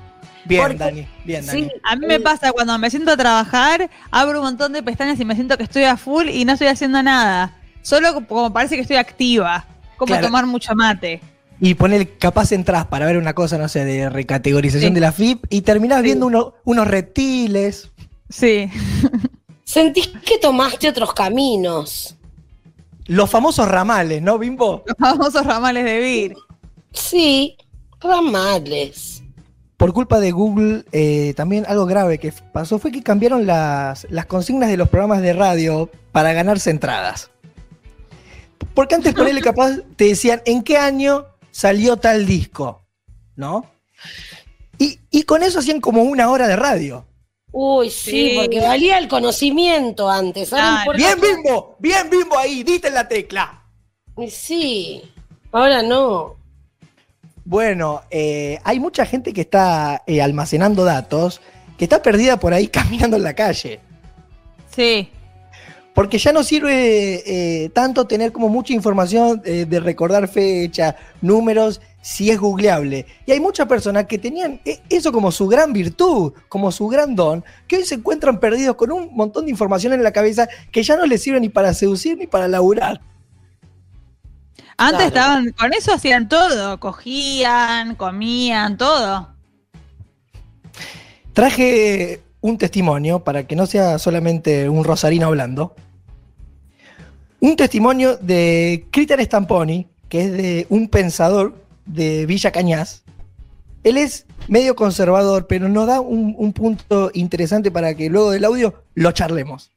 Bien, 0.44 0.62
Porque- 0.62 0.76
Dani, 0.78 1.06
bien, 1.24 1.44
Dani. 1.46 1.65
Sí, 1.65 1.70
A 1.82 1.96
mí 1.96 2.06
me 2.06 2.20
pasa 2.20 2.53
cuando 2.53 2.79
me 2.79 2.88
siento 2.91 3.12
a 3.12 3.17
trabajar, 3.17 3.91
abro 4.10 4.38
un 4.41 4.44
montón 4.46 4.72
de 4.72 4.82
pestañas 4.82 5.19
y 5.19 5.24
me 5.24 5.34
siento 5.34 5.56
que 5.56 5.65
estoy 5.65 5.84
a 5.84 5.96
full 5.96 6.29
y 6.29 6.44
no 6.44 6.53
estoy 6.53 6.69
haciendo 6.69 7.03
nada. 7.03 7.53
Solo 7.82 8.15
como- 8.15 8.26
como 8.26 8.53
parece 8.53 8.74
que 8.76 8.82
estoy 8.82 8.96
activa. 8.96 9.65
Como 9.96 10.08
Claro. 10.08 10.26
tomar 10.26 10.46
mucho 10.46 10.74
mate. 10.74 11.20
Y 11.60 11.75
poner 11.75 12.19
capaz 12.19 12.53
entras 12.53 12.86
para 12.86 13.06
ver 13.06 13.17
una 13.17 13.32
cosa, 13.34 13.56
no 13.58 13.69
sé, 13.69 13.84
de 13.84 14.10
recategorización 14.10 14.91
Sí. 14.91 14.94
de 14.94 15.01
la 15.01 15.13
FIP 15.13 15.46
y 15.48 15.63
terminás 15.63 16.03
viendo 16.03 16.27
uno- 16.27 16.55
unos 16.65 16.86
reptiles. 16.86 17.91
Sí. 18.29 18.69
sentís 19.65 20.08
que 20.08 20.39
tomaste 20.39 20.89
otros 20.89 21.13
caminos. 21.15 22.17
Los 23.06 23.31
famosos 23.31 23.69
ramales, 23.69 24.20
¿no, 24.22 24.39
Bimbo? 24.39 24.82
Los 24.86 24.96
famosos 24.98 25.44
ramales 25.46 25.84
de 25.84 25.98
Vir. 26.01 26.34
Sí, 26.93 27.56
ramales. 28.01 29.22
Por 29.77 29.93
culpa 29.93 30.19
de 30.20 30.31
Google, 30.32 30.84
eh, 30.93 31.34
también 31.36 31.65
algo 31.69 31.84
grave 31.86 32.19
que 32.19 32.32
pasó 32.53 32.79
fue 32.79 32.91
que 32.93 33.03
cambiaron 33.03 33.46
las, 33.46 34.06
las 34.10 34.27
consignas 34.27 34.70
de 34.70 34.77
los 34.77 34.89
programas 34.89 35.20
de 35.22 35.32
radio 35.34 35.91
para 36.13 36.32
ganarse 36.32 36.70
entradas. 36.70 37.31
Porque 38.75 38.94
antes 38.94 39.15
ponerle 39.15 39.41
capaz 39.43 39.79
te 39.96 40.05
decían 40.05 40.41
en 40.46 40.63
qué 40.63 40.79
año 40.79 41.27
salió 41.56 41.96
tal 41.96 42.27
disco, 42.27 42.82
¿no? 43.34 43.65
Y, 44.79 44.98
y 45.10 45.22
con 45.22 45.43
eso 45.43 45.60
hacían 45.60 45.81
como 45.81 46.03
una 46.03 46.29
hora 46.31 46.46
de 46.46 46.55
radio. 46.56 47.06
Uy, 47.51 47.89
sí, 47.89 48.10
Sí. 48.10 48.32
porque 48.36 48.60
valía 48.60 48.98
el 48.98 49.08
conocimiento 49.08 50.10
antes. 50.10 50.51
Bien, 50.94 51.19
Bimbo, 51.19 51.77
bien, 51.79 52.10
Bimbo 52.10 52.36
ahí, 52.36 52.63
diste 52.63 52.89
en 52.89 52.94
la 52.94 53.08
tecla. 53.08 53.63
Sí, 54.29 55.03
ahora 55.51 55.82
no. 55.82 56.36
Bueno, 57.46 58.03
eh, 58.10 58.58
hay 58.63 58.79
mucha 58.79 59.06
gente 59.06 59.32
que 59.32 59.41
está 59.41 60.03
eh, 60.06 60.20
almacenando 60.20 60.84
datos, 60.84 61.41
que 61.79 61.84
está 61.84 62.03
perdida 62.03 62.39
por 62.39 62.53
ahí 62.53 62.69
caminando 62.79 63.17
en 63.17 63.22
la 63.22 63.34
calle. 63.34 63.81
Sí. 64.75 65.08
Porque 65.96 66.19
ya 66.19 66.31
no 66.31 66.44
sirve 66.44 67.22
eh, 67.24 67.70
tanto 67.70 68.06
tener 68.06 68.31
como 68.31 68.50
mucha 68.50 68.74
información 68.74 69.41
eh, 69.46 69.65
de 69.65 69.81
recordar 69.81 70.29
fecha, 70.29 70.94
números, 71.22 71.81
si 72.03 72.31
es 72.31 72.38
googleable. 72.38 73.06
Y 73.24 73.32
hay 73.32 73.41
muchas 73.41 73.67
personas 73.67 74.05
que 74.05 74.19
tenían 74.19 74.60
eh, 74.67 74.82
eso 74.91 75.10
como 75.10 75.32
su 75.32 75.48
gran 75.48 75.72
virtud, 75.72 76.34
como 76.50 76.70
su 76.70 76.86
gran 76.88 77.17
don, 77.17 77.43
que 77.67 77.79
hoy 77.79 77.86
se 77.86 77.94
encuentran 77.94 78.38
perdidos 78.41 78.76
con 78.76 78.93
un 78.93 79.08
montón 79.17 79.46
de 79.46 79.53
información 79.53 79.94
en 79.94 80.03
la 80.03 80.12
cabeza 80.12 80.46
que 80.70 80.82
ya 80.82 80.96
no 80.96 81.06
les 81.06 81.22
sirve 81.22 81.41
ni 81.41 81.48
para 81.48 81.72
seducir 81.72 82.19
ni 82.19 82.26
para 82.26 82.46
laburar. 82.46 83.00
Antes 84.76 84.96
Claro. 84.96 85.06
estaban, 85.06 85.53
con 85.53 85.72
eso 85.72 85.94
hacían 85.94 86.29
todo. 86.29 86.79
Cogían, 86.79 87.94
comían, 87.94 88.76
todo. 88.76 89.34
Traje 91.32 92.20
un 92.43 92.58
testimonio 92.58 93.24
para 93.24 93.46
que 93.46 93.56
no 93.56 93.65
sea 93.65 93.98
solamente 93.98 94.69
un 94.69 94.84
rosarino 94.84 95.29
hablando. 95.29 95.74
Un 97.46 97.55
testimonio 97.55 98.17
de 98.17 98.86
Cristian 98.91 99.20
Stamponi, 99.24 99.86
que 100.08 100.24
es 100.24 100.32
de 100.32 100.67
un 100.69 100.88
pensador 100.88 101.55
de 101.84 102.26
Villa 102.26 102.50
Cañas. 102.50 103.05
Él 103.84 103.98
es 103.98 104.26
medio 104.48 104.74
conservador, 104.74 105.46
pero 105.46 105.69
nos 105.69 105.86
da 105.86 106.00
un, 106.00 106.34
un 106.36 106.53
punto 106.53 107.12
interesante 107.15 107.70
para 107.70 107.94
que 107.94 108.10
luego 108.10 108.32
del 108.32 108.44
audio 108.46 108.74
lo 108.96 109.12
charlemos. 109.12 109.70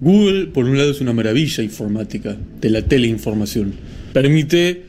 Google, 0.00 0.46
por 0.48 0.64
un 0.64 0.76
lado, 0.76 0.90
es 0.90 1.00
una 1.00 1.12
maravilla 1.12 1.62
informática 1.62 2.36
de 2.60 2.68
la 2.68 2.82
teleinformación. 2.82 3.76
Permite 4.12 4.86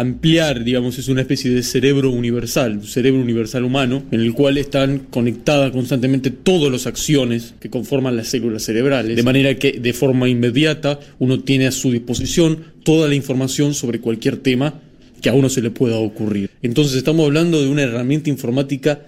ampliar, 0.00 0.64
digamos, 0.64 0.98
es 0.98 1.08
una 1.08 1.22
especie 1.22 1.50
de 1.50 1.62
cerebro 1.62 2.10
universal, 2.10 2.78
un 2.78 2.84
cerebro 2.84 3.20
universal 3.20 3.64
humano, 3.64 4.02
en 4.10 4.20
el 4.20 4.32
cual 4.32 4.58
están 4.58 5.00
conectadas 5.10 5.70
constantemente 5.72 6.30
todas 6.30 6.70
las 6.72 6.86
acciones 6.86 7.54
que 7.60 7.70
conforman 7.70 8.16
las 8.16 8.28
células 8.28 8.62
cerebrales, 8.62 9.16
de 9.16 9.22
manera 9.22 9.54
que 9.56 9.72
de 9.72 9.92
forma 9.92 10.28
inmediata 10.28 11.00
uno 11.18 11.40
tiene 11.40 11.66
a 11.66 11.72
su 11.72 11.90
disposición 11.92 12.64
toda 12.82 13.08
la 13.08 13.14
información 13.14 13.74
sobre 13.74 14.00
cualquier 14.00 14.38
tema 14.38 14.80
que 15.20 15.28
a 15.28 15.34
uno 15.34 15.48
se 15.48 15.62
le 15.62 15.70
pueda 15.70 15.96
ocurrir. 15.96 16.50
Entonces 16.62 16.96
estamos 16.96 17.26
hablando 17.26 17.60
de 17.60 17.68
una 17.68 17.82
herramienta 17.82 18.30
informática 18.30 19.00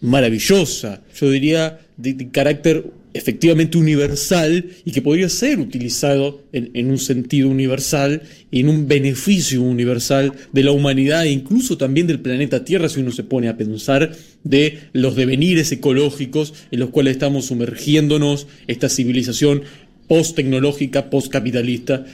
maravillosa, 0.00 1.02
yo 1.14 1.30
diría 1.30 1.78
de, 1.96 2.14
de 2.14 2.30
carácter 2.30 2.84
efectivamente 3.14 3.78
universal 3.78 4.64
y 4.84 4.90
que 4.90 5.02
podría 5.02 5.28
ser 5.28 5.58
utilizado 5.58 6.42
en, 6.52 6.90
un 6.90 6.98
sentido 6.98 7.48
universal 7.48 8.22
en 8.50 8.68
un 8.68 8.88
beneficio 8.88 9.62
universal 9.62 10.32
de 10.52 10.62
la 10.62 10.72
humanidad 10.72 11.24
e 11.24 11.30
incluso 11.30 11.76
también 11.76 12.06
del 12.06 12.20
planeta 12.20 12.64
Tierra 12.64 12.88
si 12.88 13.00
uno 13.00 13.10
se 13.10 13.24
pone 13.24 13.48
a 13.48 13.56
pensar 13.56 14.12
de 14.44 14.78
los 14.92 15.16
devenires 15.16 15.72
ecológicos 15.72 16.54
en 16.70 16.80
los 16.80 16.90
cuales 16.90 17.12
estamos 17.12 17.46
sumergiéndonos 17.46 18.46
esta 18.66 18.88
civilización 18.88 19.62
post-tecnológica, 20.08 21.10
post-capitalista. 21.10 22.04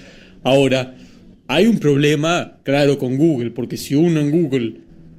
Ahora, 0.42 0.96
hay 1.46 1.66
un 1.66 1.78
problema 1.78 2.58
claro 2.62 2.98
con 2.98 3.16
Google, 3.16 3.50
porque 3.50 3.76
si 3.76 3.94
uno 3.94 4.20
en 4.20 4.30
Google 4.30 4.74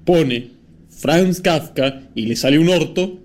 pone 0.05 0.50
Franz 0.89 1.41
Kafka 1.41 2.09
y 2.15 2.27
le 2.27 2.36
sale 2.36 2.59
un 2.59 2.69
orto, 2.69 3.19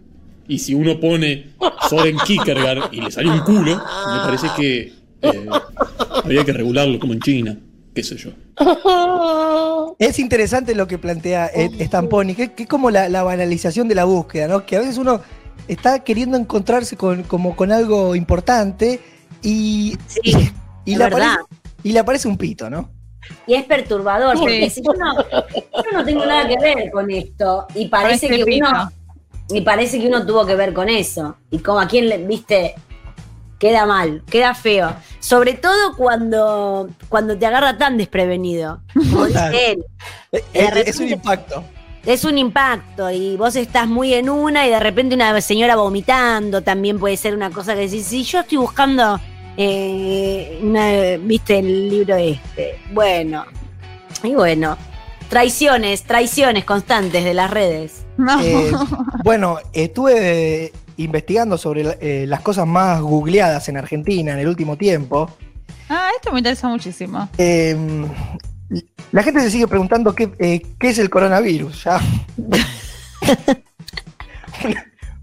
y 0.49 0.59
si 0.59 0.75
uno 0.75 0.99
pone 1.01 1.55
Soren 1.89 2.17
Kierkegaard 2.19 2.93
y 2.93 3.01
le 3.01 3.11
sale 3.11 3.31
un 3.31 3.41
culo, 3.41 3.77
me 3.77 4.19
parece 4.25 4.49
que 4.57 4.93
eh, 5.23 5.49
habría 6.23 6.45
que 6.45 6.53
regularlo 6.53 6.99
como 6.99 7.13
en 7.15 7.21
China, 7.21 7.57
qué 7.95 8.03
sé 8.03 8.17
yo. 8.17 8.31
Es 9.99 10.19
interesante 10.19 10.75
lo 10.75 10.87
que 10.87 10.99
plantea 10.99 11.51
Stamponi, 11.81 12.35
que, 12.35 12.53
que 12.53 12.65
es 12.65 12.69
como 12.69 12.91
la, 12.91 13.09
la, 13.09 13.23
banalización 13.23 13.89
de 13.89 13.95
la 13.95 14.05
búsqueda, 14.05 14.49
¿no? 14.49 14.65
Que 14.67 14.77
a 14.77 14.81
veces 14.81 14.99
uno 14.99 15.21
está 15.69 16.01
queriendo 16.05 16.37
encontrarse 16.37 16.97
con, 16.97 17.23
como 17.23 17.57
con 17.57 17.73
algo 17.73 18.15
importante 18.15 19.01
y, 19.43 19.97
Sí, 20.09 20.21
y, 20.25 20.93
y 20.93 20.97
le 20.97 21.05
verdad. 21.05 21.19
aparece, 21.35 21.41
y 21.85 21.93
le 21.93 21.99
aparece 22.01 22.29
un 22.29 22.37
pito, 22.37 22.69
¿no? 22.69 22.91
Y 23.47 23.55
es 23.55 23.65
perturbador, 23.65 24.39
porque 24.39 24.69
Sí. 24.69 24.81
si 24.81 24.83
yo 24.83 24.93
no, 24.93 25.17
yo 25.23 25.93
no 25.93 26.05
tengo 26.05 26.27
nada 26.27 26.47
que 26.47 26.57
ver 26.59 26.91
con 26.91 27.11
esto, 27.11 27.67
y 27.75 27.89
parece 27.89 28.29
Con 28.29 28.37
que 28.37 28.43
este 28.43 28.57
uno. 28.57 28.91
Y 29.49 29.61
parece 29.61 30.01
que 30.01 30.07
uno 30.09 30.25
tuvo 30.27 30.47
que 30.47 30.55
ver 30.57 30.73
con 30.73 30.89
eso. 30.89 31.37
Y 31.51 31.59
como 31.59 31.81
a 31.81 31.87
quien 31.89 32.09
le, 32.09 32.19
viste, 32.19 32.75
queda 33.59 33.87
mal, 33.87 34.23
queda 34.31 34.55
feo. 34.55 34.95
Sobre 35.21 35.55
todo 35.55 35.97
cuando, 35.97 36.89
cuando 37.09 37.37
te 37.37 37.47
agarra 37.47 37.77
tan 37.79 37.97
desprevenido. 37.97 38.81
Como 38.95 39.27
dice 39.27 39.73
él. 39.73 39.85
Es, 40.53 40.99
De 40.99 41.05
un 41.05 41.11
impacto. 41.13 41.65
Es 42.05 42.25
un 42.25 42.37
impacto 42.37 43.11
y 43.11 43.35
vos 43.39 43.57
estás 43.57 43.87
muy 43.89 44.13
en 44.13 44.29
una 44.29 44.67
y 44.67 44.71
de 44.71 44.79
repente 44.81 45.15
una 45.15 45.41
señora 45.41 45.75
vomitando 45.77 46.61
también 46.61 46.99
puede 46.99 47.17
ser 47.17 47.35
una 47.35 47.51
cosa 47.51 47.75
que 47.75 47.81
decís, 47.81 48.05
si 48.05 48.23
yo 48.25 48.41
estoy 48.41 48.59
buscando, 48.59 49.19
eh, 49.57 50.59
una- 50.63 51.17
viste 51.19 51.61
el 51.61 51.89
libro 51.89 52.15
este, 52.17 52.79
bueno, 52.93 53.47
y 54.23 54.35
bueno, 54.35 54.77
traiciones, 55.35 56.05
traiciones 56.05 56.65
constantes 56.65 57.25
de 57.25 57.35
las 57.35 57.51
redes. 57.51 58.05
No. 58.17 58.41
Eh, 58.41 58.71
bueno, 59.25 59.59
estuve 59.73 60.71
investigando 60.97 61.59
sobre 61.59 61.99
eh, 62.01 62.25
las 62.29 62.41
cosas 62.41 62.69
más 62.69 63.01
googleadas 63.01 63.69
en 63.69 63.77
Argentina 63.77 64.33
en 64.33 64.39
el 64.39 64.47
último 64.47 64.77
tiempo. 64.77 65.29
Ah, 65.89 66.11
esto 66.15 66.31
me 66.31 66.39
interesa 66.39 66.69
muchísimo. 66.69 67.29
Eh, 67.37 67.77
la 69.11 69.25
gente 69.25 69.41
se 69.41 69.51
sigue 69.51 69.67
preguntando 69.67 70.15
qué, 70.15 70.31
eh, 70.39 70.63
qué 70.79 70.91
es 70.91 70.99
el 71.01 71.11
coronavirus. 71.11 71.83
Ya. 71.83 72.01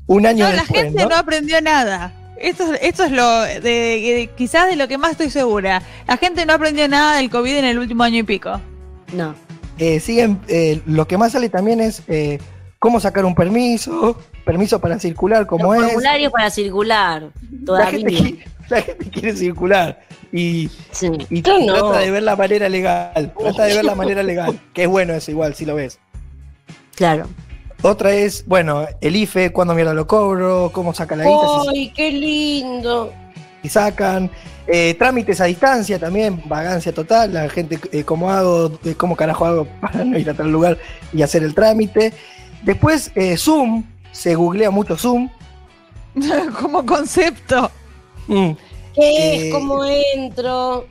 Un 0.08 0.26
año 0.26 0.44
No, 0.46 0.52
la 0.52 0.58
después, 0.64 0.82
gente 0.84 1.04
¿no? 1.04 1.10
no 1.10 1.16
aprendió 1.16 1.62
nada. 1.62 2.12
Esto, 2.38 2.74
es- 2.74 2.80
esto 2.84 3.06
es 3.06 3.12
lo 3.14 3.40
de, 3.44 3.62
de- 3.62 4.30
quizás 4.36 4.68
de 4.68 4.76
lo 4.76 4.90
que 4.90 4.98
más 4.98 5.12
estoy 5.12 5.30
segura. 5.30 5.82
La 6.06 6.18
gente 6.18 6.46
no 6.46 6.52
aprendió 6.52 6.86
nada 6.90 7.16
del 7.16 7.30
COVID 7.30 7.56
en 7.60 7.64
el 7.66 7.80
último 7.80 8.04
año 8.04 8.18
y 8.18 8.24
pico. 8.24 8.60
No. 9.14 9.36
Eh, 9.78 10.00
siguen, 10.00 10.40
eh, 10.48 10.82
lo 10.86 11.08
que 11.08 11.18
más 11.18 11.32
sale 11.32 11.50
también 11.50 11.80
es 11.80 12.04
eh, 12.08 12.40
cómo 12.80 13.00
sacar 13.00 13.26
un 13.26 13.34
permiso, 13.36 14.18
permiso 14.46 14.80
para 14.80 15.00
circular, 15.00 15.48
como 15.48 15.74
es. 15.74 15.82
formularios 15.84 16.32
para 16.32 16.50
circular, 16.50 17.32
La 17.66 17.88
gente, 17.88 18.06
todavía. 18.06 18.08
quiere, 18.08 18.46
la 18.70 18.82
gente 18.82 19.10
quiere 19.10 19.36
circular 19.36 20.00
y, 20.32 20.70
Sí. 20.92 21.10
y 21.30 21.42
no. 21.42 21.74
trata 21.74 22.00
de 22.00 22.12
ver 22.12 22.24
la 22.24 22.36
manera 22.36 22.70
legal. 22.70 23.34
Trata 23.38 23.64
de 23.66 23.76
ver 23.76 23.86
la 23.86 23.96
manera 23.96 24.24
legal. 24.24 24.60
Que 24.74 24.84
es 24.84 24.88
bueno 24.90 25.14
eso 25.14 25.32
igual, 25.32 25.56
si 25.56 25.66
lo 25.66 25.76
ves. 25.76 26.00
Claro. 26.96 27.28
Otra 27.84 28.12
es, 28.12 28.46
bueno, 28.46 28.86
el 29.02 29.16
IFE, 29.16 29.52
cuándo 29.52 29.74
mierda 29.74 29.96
lo 29.96 30.06
cobro, 30.06 30.70
cómo 30.72 30.94
saca 30.94 31.16
la 31.16 31.24
guita, 31.24 31.64
si, 31.64 31.70
¡Ay, 31.70 31.94
qué 31.96 32.12
lindo! 32.12 33.12
si 33.64 33.70
sacan. 33.70 34.30
Eh, 34.68 34.94
trámites 34.98 35.42
a 35.42 35.46
distancia 35.46 35.98
también, 36.00 36.42
vagancia 36.46 36.94
total. 36.94 37.34
La 37.34 37.50
gente, 37.50 37.80
eh, 37.92 38.04
cómo 38.04 38.30
hago, 38.30 38.80
eh, 38.86 38.94
cómo 38.96 39.16
carajo 39.16 39.46
hago 39.46 39.66
para 39.82 40.04
no 40.04 40.18
ir 40.18 40.30
a 40.30 40.34
tal 40.34 40.52
lugar 40.52 40.78
y 41.14 41.22
hacer 41.22 41.44
el 41.44 41.54
trámite. 41.54 42.14
Después, 42.64 43.12
eh, 43.16 43.38
Zoom, 43.38 43.84
se 44.12 44.36
googlea 44.36 44.70
mucho 44.70 44.96
Zoom. 44.98 45.30
Como 46.60 46.86
concepto. 46.86 47.72
Mm. 48.28 48.52
¿Qué 48.94 49.02
Eh, 49.02 49.48
es? 49.48 49.54
¿Cómo 49.54 49.84
entro? 49.86 50.88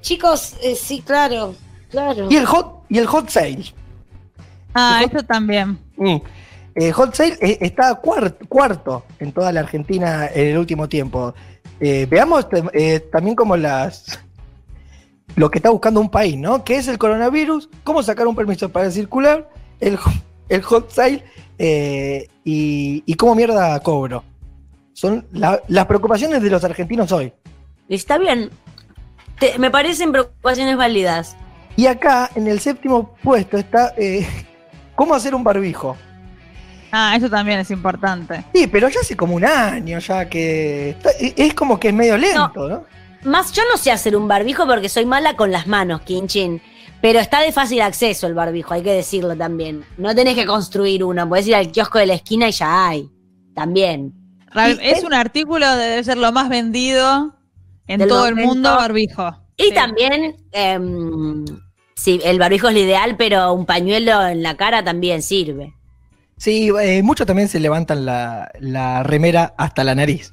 Chicos, 0.00 0.54
eh, 0.62 0.76
sí, 0.76 1.02
claro, 1.04 1.54
claro. 1.90 2.28
Y 2.30 2.36
el 2.36 2.46
hot, 2.46 2.84
y 2.88 2.98
el 2.98 3.06
hot 3.06 3.28
sale. 3.28 3.64
Ah, 4.74 5.02
esto 5.04 5.22
también. 5.24 5.78
Mm. 5.96 6.16
Eh, 6.74 6.90
Hot 6.92 7.14
Sale 7.14 7.36
eh, 7.40 7.58
está 7.60 8.00
cuart- 8.02 8.48
cuarto 8.48 9.04
en 9.18 9.32
toda 9.32 9.52
la 9.52 9.60
Argentina 9.60 10.26
en 10.32 10.48
el 10.48 10.58
último 10.58 10.88
tiempo. 10.88 11.34
Eh, 11.80 12.06
veamos 12.08 12.46
eh, 12.72 13.00
también 13.12 13.36
como 13.36 13.56
las 13.56 14.18
lo 15.36 15.50
que 15.50 15.58
está 15.58 15.70
buscando 15.70 16.00
un 16.00 16.10
país, 16.10 16.36
¿no? 16.36 16.64
¿Qué 16.64 16.76
es 16.76 16.86
el 16.88 16.98
coronavirus? 16.98 17.68
¿Cómo 17.82 18.02
sacar 18.02 18.26
un 18.26 18.36
permiso 18.36 18.68
para 18.68 18.90
circular? 18.90 19.48
El, 19.80 19.94
ho- 19.96 20.12
el 20.48 20.62
Hot 20.62 20.90
Sale 20.90 21.24
eh, 21.58 22.28
y, 22.44 23.02
y 23.06 23.14
cómo 23.14 23.34
mierda 23.34 23.78
cobro. 23.80 24.22
Son 24.92 25.26
la- 25.32 25.60
las 25.68 25.86
preocupaciones 25.86 26.42
de 26.42 26.50
los 26.50 26.62
argentinos 26.64 27.10
hoy. 27.12 27.32
Está 27.88 28.18
bien. 28.18 28.50
Te- 29.40 29.58
me 29.58 29.70
parecen 29.70 30.12
preocupaciones 30.12 30.76
válidas. 30.76 31.36
Y 31.76 31.86
acá, 31.86 32.30
en 32.36 32.46
el 32.46 32.60
séptimo 32.60 33.14
puesto, 33.22 33.56
está 33.58 33.92
cómo 34.94 35.14
hacer 35.14 35.34
un 35.34 35.42
barbijo. 35.42 35.96
Ah, 36.96 37.16
eso 37.16 37.28
también 37.28 37.58
es 37.58 37.70
importante. 37.72 38.44
Sí, 38.54 38.68
pero 38.68 38.88
ya 38.88 39.00
hace 39.00 39.16
como 39.16 39.34
un 39.34 39.44
año 39.44 39.98
ya 39.98 40.28
que 40.28 40.90
está- 40.90 41.10
es 41.18 41.52
como 41.54 41.80
que 41.80 41.88
es 41.88 41.94
medio 41.94 42.16
lento, 42.16 42.68
¿no? 42.68 42.84
Más, 43.24 43.52
yo 43.52 43.62
no 43.70 43.76
sé 43.78 43.90
hacer 43.90 44.14
un 44.16 44.28
barbijo 44.28 44.64
porque 44.66 44.88
soy 44.88 45.04
mala 45.04 45.34
con 45.34 45.50
las 45.50 45.66
manos, 45.66 46.02
Kinchin. 46.02 46.62
Pero 47.00 47.18
está 47.18 47.40
de 47.40 47.50
fácil 47.52 47.80
acceso 47.80 48.26
el 48.28 48.34
barbijo, 48.34 48.72
hay 48.74 48.82
que 48.82 48.92
decirlo 48.92 49.36
también. 49.36 49.84
No 49.98 50.14
tenés 50.14 50.34
que 50.36 50.46
construir 50.46 51.02
uno, 51.04 51.28
podés 51.28 51.48
ir 51.48 51.56
al 51.56 51.72
kiosco 51.72 51.98
de 51.98 52.06
la 52.06 52.14
esquina 52.14 52.48
y 52.48 52.52
ya 52.52 52.88
hay. 52.88 53.10
También. 53.54 54.12
Es 54.54 54.78
es- 54.98 55.04
un 55.04 55.14
artículo 55.14 55.68
de 55.76 55.84
debe 55.86 56.04
ser 56.04 56.16
lo 56.16 56.30
más 56.32 56.48
vendido 56.48 57.34
en 57.88 58.06
todo 58.06 58.26
el 58.28 58.36
mundo, 58.36 58.70
barbijo. 58.76 59.36
Y 59.56 59.64
Sí. 59.64 59.74
también, 59.74 60.36
em, 60.52 61.44
sí, 61.96 62.20
el 62.24 62.38
barbijo 62.38 62.68
es 62.68 62.74
lo 62.74 62.80
ideal, 62.80 63.16
pero 63.16 63.52
un 63.52 63.66
pañuelo 63.66 64.26
en 64.26 64.42
la 64.42 64.56
cara 64.56 64.82
también 64.84 65.22
sirve. 65.22 65.74
Sí, 66.36 66.70
eh, 66.80 67.02
muchos 67.02 67.26
también 67.26 67.48
se 67.48 67.60
levantan 67.60 68.04
la, 68.04 68.50
la 68.60 69.02
remera 69.02 69.54
hasta 69.56 69.84
la 69.84 69.94
nariz. 69.94 70.30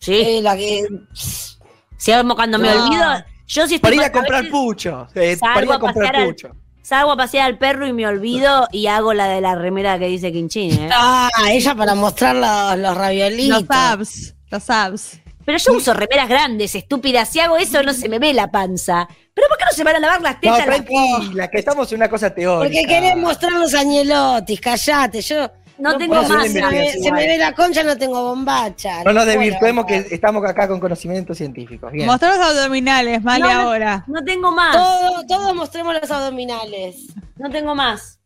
Sí. 0.00 0.14
Eh, 0.14 0.40
la 0.42 0.56
que. 0.56 0.84
Si 1.12 2.12
cuando 2.36 2.58
me 2.58 2.72
No. 2.74 2.84
olvido, 2.84 3.04
yo 3.46 3.66
sí 3.66 3.76
estoy 3.76 3.78
Para 3.80 3.94
ir 3.96 4.02
a 4.02 4.12
comprar 4.12 4.42
veces 4.42 4.52
pucho. 4.52 5.08
eh, 5.14 5.36
salgo 5.36 5.54
para 5.54 5.66
ir 5.66 5.72
a 5.72 5.74
a 5.74 5.78
comprar 5.78 6.06
pasear 6.06 6.16
al- 6.22 6.28
pucho. 6.28 6.50
Salgo 6.82 7.12
a 7.12 7.16
pasear 7.16 7.46
al 7.46 7.58
perro 7.58 7.86
y 7.86 7.92
me 7.92 8.06
olvido 8.06 8.66
y 8.72 8.86
hago 8.86 9.12
la 9.12 9.26
de 9.26 9.40
la 9.42 9.54
remera 9.54 9.98
que 9.98 10.06
dice 10.06 10.32
Kinchin, 10.32 10.72
¿eh? 10.84 10.88
Ah, 10.92 11.28
ella 11.50 11.74
para 11.74 11.94
mostrar 11.94 12.34
los, 12.36 12.78
los 12.78 12.96
raviolitos. 12.96 13.60
Los 13.62 13.70
abs, 13.70 14.34
los 14.50 14.70
abs. 14.70 15.20
Pero 15.48 15.58
yo 15.60 15.72
uso 15.72 15.94
remeras 15.94 16.28
grandes, 16.28 16.74
estúpidas. 16.74 17.26
Si 17.30 17.40
hago 17.40 17.56
eso 17.56 17.82
no 17.82 17.94
se 17.94 18.06
me 18.10 18.18
ve 18.18 18.34
la 18.34 18.50
panza. 18.50 19.08
¿Pero 19.32 19.48
por 19.48 19.56
qué 19.56 19.64
no 19.64 19.70
se 19.72 19.82
van 19.82 19.96
a 19.96 19.98
lavar 19.98 20.20
las 20.20 20.34
No, 20.34 20.40
tetas? 20.42 20.58
las- 20.58 20.66
tranquila, 20.84 21.48
que 21.48 21.58
estamos 21.58 21.90
en 21.90 21.96
una 21.96 22.10
cosa 22.10 22.34
teórica. 22.34 22.64
Porque 22.74 22.86
querés 22.86 23.16
mostrar 23.16 23.52
los 23.52 23.72
añelotis, 23.72 24.60
callate. 24.60 25.22
Yo 25.22 25.50
No, 25.78 25.96
tengo 25.96 26.16
puedo 26.16 26.20
hacer 26.26 26.36
más. 26.36 26.46
se 26.48 26.52
me, 26.60 26.68
ve, 26.68 26.76
investigación. 26.76 27.02
se 27.02 27.12
me 27.12 27.26
ve 27.26 27.38
la 27.38 27.52
concha, 27.54 27.82
no 27.82 27.96
tengo 27.96 28.22
bombacha. 28.24 29.02
No 29.04 29.12
nos 29.14 29.24
desvirtuemos 29.24 29.86
que 29.86 29.96
estamos 30.10 30.44
acá 30.44 30.68
con 30.68 30.80
conocimientos 30.80 31.38
científicos. 31.38 31.92
Bien. 31.92 32.04
Mostrar 32.06 32.36
los 32.36 32.46
abdominales, 32.46 33.22
Male, 33.22 33.44
No, 33.44 33.54
no. 33.54 33.60
ahora. 33.60 34.04
No 34.06 34.22
tengo 34.22 34.52
más. 34.52 34.76
Todo- 34.76 35.26
todos 35.26 35.54
mostremos 35.54 35.94
los 35.98 36.10
abdominales. 36.10 37.06
No 37.38 37.48
tengo 37.48 37.74
más. 37.74 38.18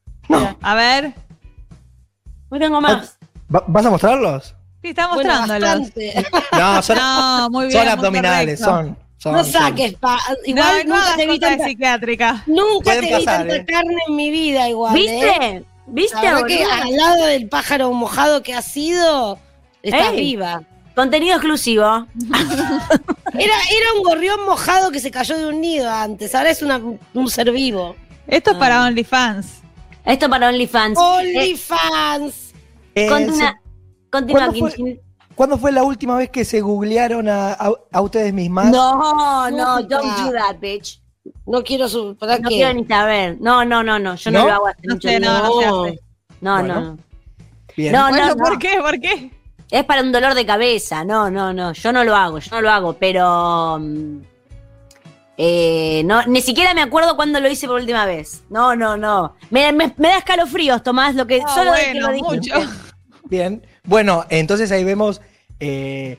A 0.61 0.75
ver. 0.75 1.13
No 2.51 2.59
tengo 2.59 2.81
más. 2.81 3.17
Va- 3.55 3.63
¿Vas 3.69 3.87
a 3.87 3.91
mostrarlos? 3.91 4.57
Sí, 4.83 4.89
está 4.89 5.07
Bueno, 5.15 5.31
mostrándolos. 5.35 5.89
No, 6.59 6.83
son, 6.83 6.97
No, 6.97 7.51
muy 7.51 7.67
bien. 7.69 7.79
son 7.79 7.89
abdominales, 7.89 8.61
correcto. 8.61 8.65
son. 8.89 8.99
son- 9.19 9.33
No 9.35 9.45
saques, 9.45 9.95
pa. 9.95 10.19
Igual 10.45 10.87
no 10.89 10.97
nunca 10.97 11.17
te 11.17 11.27
vi 11.27 11.39
tanta, 11.39 11.65
psiquiátrica. 11.65 12.43
nunca 12.47 12.85
Pueden 12.85 13.01
te 13.09 13.17
vi 13.19 13.25
tanta 13.25 13.57
eh. 13.57 13.65
carne 13.65 13.97
en 14.09 14.17
mi 14.17 14.31
vida 14.31 14.69
igual. 14.69 14.97
¿eh? 14.97 15.01
¿Viste? 15.01 15.65
¿Viste? 15.87 16.31
La 16.33 16.45
que 16.45 16.65
al 16.65 16.97
lado 16.97 17.27
del 17.27 17.49
pájaro 17.49 17.93
mojado 17.93 18.43
que 18.43 18.55
has 18.55 18.65
sido, 18.65 19.39
estás 19.83 20.11
Ey. 20.13 20.17
viva. 20.21 20.63
Contenido 20.95 21.37
exclusivo. 21.37 22.07
Era, 23.35 23.55
era 23.55 23.93
un 23.97 24.03
gorrión 24.03 24.45
mojado 24.45 24.91
que 24.91 25.01
se 25.01 25.11
cayó 25.11 25.39
de 25.39 25.47
un 25.47 25.61
nido 25.63 25.89
antes. 25.91 26.35
Ahora 26.35 26.51
es 26.51 26.61
una- 26.61 26.81
un 27.15 27.31
ser 27.31 27.51
vivo. 27.51 27.97
Esto 28.27 28.51
es 28.51 28.57
Ah. 28.57 28.59
para 28.59 28.83
OnlyFans. 28.85 29.47
Esto 30.05 30.29
para 30.29 30.49
OnlyFans. 30.49 30.99
Eh, 30.99 31.03
OnlyFans. 31.03 32.35
Eh, 32.95 33.07
continúa, 33.09 33.37
se- 33.53 33.62
continúa, 34.13 34.43
¿Cuándo 34.45 34.59
fue? 34.61 34.73
Quintín. 34.75 35.01
¿Cuándo 35.35 35.59
fue 35.59 35.73
la 35.73 35.83
última 35.83 36.17
vez 36.19 36.29
que 36.31 36.45
se 36.45 36.61
googlearon 36.61 37.27
a, 37.29 37.53
a- 37.55 37.73
a 37.91 38.01
ustedes 38.03 38.33
mismas? 38.35 38.71
No, 38.71 39.51
no, 39.51 39.83
don't 39.83 39.91
do 39.91 40.33
that, 40.33 40.59
bitch. 40.61 41.01
No 41.47 41.63
quiero 41.65 41.89
su. 41.89 42.15
¿Para 42.17 42.39
No 42.39 42.49
qué? 42.51 42.57
quiero 42.57 42.75
ni 42.75 42.85
saber. 42.87 43.39
No, 43.41 43.65
no, 43.65 43.83
no, 43.83 43.99
no. 43.99 44.15
Yo 44.17 44.31
no, 44.31 44.41
¿No? 44.41 44.47
lo 44.47 44.53
hago 44.53 44.67
hace 44.67 44.81
No 44.85 44.95
mucho 44.95 45.09
sé, 45.09 45.21
no, 45.21 45.39
no 45.43 45.61
se 45.61 45.65
hace. 45.67 46.01
No, 46.41 46.55
Bueno. 46.59 46.75
no, 46.75 46.81
no. 46.81 46.99
Bien. 47.77 47.93
No, 47.93 48.09
bueno, 48.11 48.27
no, 48.29 48.37
¿por 48.37 48.53
no. 48.53 48.59
qué? 48.59 48.79
¿Por 48.81 49.01
qué? 49.01 49.31
Es 49.71 49.85
para 49.85 50.03
un 50.03 50.13
dolor 50.13 50.35
de 50.35 50.45
cabeza. 50.45 51.03
No, 51.05 51.31
no, 51.31 51.55
no. 51.55 51.73
Yo 51.73 51.93
no 51.93 52.05
lo 52.05 52.15
hago, 52.15 52.39
yo 52.39 52.51
no 52.57 52.61
lo 52.61 52.71
hago, 52.71 52.93
pero. 52.95 53.79
mm, 53.81 54.19
eh, 55.39 56.03
no, 56.05 56.23
ni 56.27 56.43
siquiera 56.43 56.75
me 56.75 56.83
acuerdo 56.83 57.17
cuándo 57.17 57.41
lo 57.41 57.49
hice 57.49 57.67
por 57.67 57.81
última 57.81 58.05
vez. 58.05 58.43
No, 58.51 58.77
no, 58.77 58.97
no. 58.99 59.35
Me, 59.51 59.73
me- 59.73 59.95
me 59.97 60.09
da 60.09 60.19
escalofríos, 60.19 60.83
Tomás, 60.83 61.15
lo 61.15 61.27
que 61.27 61.41
Ah, 61.45 61.55
solo 61.55 61.73
de 61.73 61.81
que 61.85 61.91
bueno, 61.93 62.07
lo 62.09 62.13
dijiste. 62.13 62.59
mucho. 62.59 62.71
Bien. 63.25 63.67
Bueno, 63.85 64.25
entonces 64.29 64.71
ahí 64.73 64.85
vemos 64.85 65.21
eh, 65.61 66.19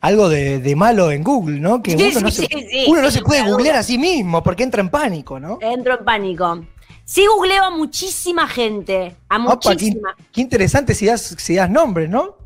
algo 0.00 0.28
de, 0.28 0.58
de 0.58 0.76
malo 0.76 1.10
en 1.10 1.22
Google, 1.22 1.60
¿no? 1.60 1.82
Que 1.82 1.92
Sí, 1.92 2.10
uno, 2.12 2.20
no 2.20 2.30
se, 2.30 2.48
uno 2.88 3.02
no 3.02 3.10
se 3.10 3.22
puede 3.22 3.48
googlear 3.48 3.76
a 3.76 3.82
sí 3.82 3.98
mismo 3.98 4.42
porque 4.42 4.62
entra 4.62 4.80
en 4.80 4.88
pánico, 4.88 5.38
¿no? 5.38 5.58
Entro 5.60 5.98
en 5.98 6.04
pánico. 6.04 6.64
Sí 7.04 7.24
googleo 7.26 7.64
a 7.64 7.70
muchísima 7.70 8.46
gente. 8.46 9.16
A 9.28 9.38
Opa, 9.38 9.58
qué, 9.60 9.68
muchísima. 9.70 10.16
qué 10.32 10.40
interesante 10.40 10.94
si 10.94 11.06
das, 11.06 11.36
si 11.38 11.54
das 11.54 11.70
nombres, 11.70 12.10
¿no? 12.10 12.36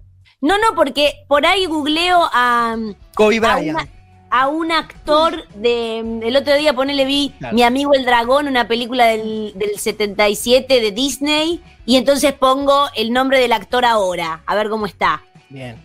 No, 0.41 0.59
no, 0.59 0.75
porque 0.75 1.25
por 1.29 1.47
ahí 1.47 1.67
googleo 1.67 2.21
a, 2.33 2.77
Kobe 3.15 3.39
a, 3.39 3.57
Bryant. 3.57 3.91
A 4.35 4.49
un 4.49 4.73
actor 4.73 5.47
de. 5.57 5.99
El 5.99 6.37
otro 6.37 6.57
día, 6.57 6.73
ponele, 6.73 7.05
vi 7.05 7.35
Claro. 7.39 7.55
Mi 7.55 7.63
amigo 7.63 7.93
el 7.93 8.05
dragón, 8.07 8.49
una 8.49 8.67
película 8.67 9.05
del, 9.07 9.53
del 9.57 9.79
77 9.79 10.81
de 10.81 10.91
Disney, 10.91 11.61
y 11.85 11.97
entonces 11.97 12.33
pongo 12.33 12.87
el 12.97 13.13
nombre 13.13 13.39
del 13.39 13.53
actor 13.53 13.85
ahora, 13.85 14.43
a 14.47 14.55
ver 14.55 14.71
cómo 14.71 14.87
está. 14.87 15.23
Bien. 15.51 15.77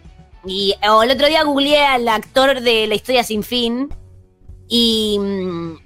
Y 0.45 0.75
o 0.89 1.03
el 1.03 1.11
otro 1.11 1.27
día 1.27 1.43
googleé 1.43 1.83
al 1.85 2.07
actor 2.07 2.61
de 2.61 2.87
La 2.87 2.95
historia 2.95 3.23
sin 3.25 3.43
fin. 3.43 3.89
Y, 4.69 5.17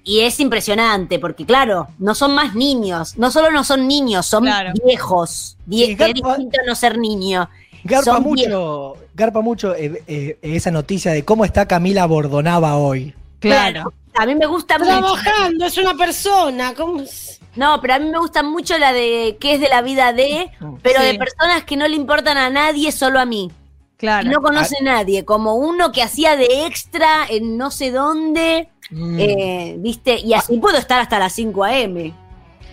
y 0.03 0.21
es 0.21 0.39
impresionante, 0.39 1.19
porque 1.19 1.45
claro, 1.45 1.87
no 1.99 2.15
son 2.15 2.33
más 2.33 2.55
niños. 2.55 3.15
No 3.17 3.29
solo 3.31 3.51
no 3.51 3.63
son 3.63 3.87
niños, 3.87 4.25
son 4.25 4.43
Claro. 4.43 4.71
viejos. 4.85 5.57
Die- 5.65 5.85
Sí, 5.87 5.95
que 5.97 6.03
es 6.05 6.13
distinto 6.15 6.57
no 6.65 6.75
ser 6.75 6.97
niño. 6.97 7.47
Garpa 7.83 8.05
Son 8.13 8.23
mucho, 8.23 8.95
garpa 9.13 9.41
mucho 9.41 9.75
eh, 9.75 10.03
eh, 10.07 10.37
esa 10.41 10.71
noticia 10.71 11.11
de 11.11 11.23
cómo 11.25 11.45
está 11.45 11.67
Camila 11.67 12.05
Bordonaba 12.05 12.77
hoy. 12.77 13.13
Claro. 13.39 13.93
A 14.15 14.25
mí 14.25 14.35
me 14.35 14.45
gusta 14.45 14.77
mucho. 14.77 14.89
Trabajando, 14.91 15.65
es 15.65 15.77
una 15.77 15.93
persona. 15.95 16.73
¿Cómo 16.75 17.01
es? 17.01 17.39
No, 17.55 17.79
pero 17.81 17.95
a 17.95 17.99
mí 17.99 18.09
me 18.09 18.17
gusta 18.19 18.43
mucho 18.43 18.77
la 18.77 18.93
de 18.93 19.37
qué 19.39 19.55
es 19.55 19.59
de 19.61 19.67
la 19.69 19.81
vida 19.81 20.13
de, 20.13 20.49
pero 20.81 20.99
Sí. 21.01 21.07
de 21.07 21.13
personas 21.15 21.63
que 21.63 21.75
no 21.75 21.87
le 21.87 21.95
importan 21.95 22.37
a 22.37 22.49
nadie, 22.49 22.91
solo 22.91 23.19
a 23.19 23.25
mí. 23.25 23.51
Claro. 23.97 24.25
Y 24.27 24.29
no 24.31 24.41
conoce 24.41 24.75
a 24.79 24.83
nadie, 24.83 25.25
como 25.25 25.55
uno 25.55 25.91
que 25.91 26.01
hacía 26.01 26.35
de 26.35 26.65
extra 26.65 27.25
en 27.29 27.57
no 27.57 27.69
sé 27.71 27.91
dónde, 27.91 28.69
Mm. 28.89 29.19
eh, 29.19 29.75
¿viste? 29.79 30.19
Y 30.19 30.33
así 30.33 30.57
puedo 30.57 30.77
estar 30.77 30.99
hasta 30.99 31.17
las 31.19 31.31
5 31.33 31.63
a.m. 31.63 32.13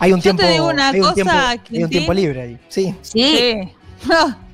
hay 0.00 0.12
un 0.12 0.20
yo 0.20 0.30
te 0.32 0.38
tiempo, 0.38 0.52
digo 0.52 0.68
una 0.70 0.88
hay 0.88 1.00
un 1.00 1.14
tiempo, 1.14 1.32
hay 1.32 1.82
un 1.84 1.90
tiempo 1.90 2.12
libre 2.14 2.42
ahí. 2.42 2.58
Sí. 2.68 2.94
Sí. 3.02 3.36
Sí. 3.36 4.08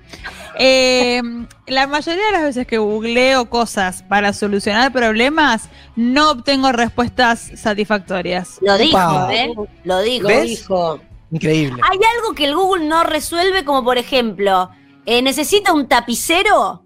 Eh, 0.59 1.21
la 1.67 1.87
mayoría 1.87 2.27
de 2.27 2.33
las 2.33 2.43
veces 2.43 2.67
que 2.67 2.79
googleo 2.79 3.51
cosas 3.51 4.03
para 4.05 4.33
solucionar 4.33 4.93
problemas, 4.93 5.69
no 5.97 6.31
obtengo 6.31 6.71
respuestas 6.73 7.51
satisfactorias. 7.57 8.59
Lo 8.61 8.79
dijo. 8.79 9.31
¿eh? 9.31 9.53
Lo 9.85 10.01
dijo. 10.01 10.29
¿Ves? 10.29 10.49
Dijo. 10.49 11.01
Increíble. 11.33 11.83
Hay 11.91 11.99
algo 12.17 12.35
que 12.35 12.45
el 12.45 12.55
Google 12.55 12.87
no 12.87 13.03
resuelve, 13.03 13.65
como 13.65 13.83
por 13.83 13.99
ejemplo, 13.99 14.71
eh, 15.07 15.23
necesita 15.23 15.73
un 15.73 15.89
tapicero 15.89 16.84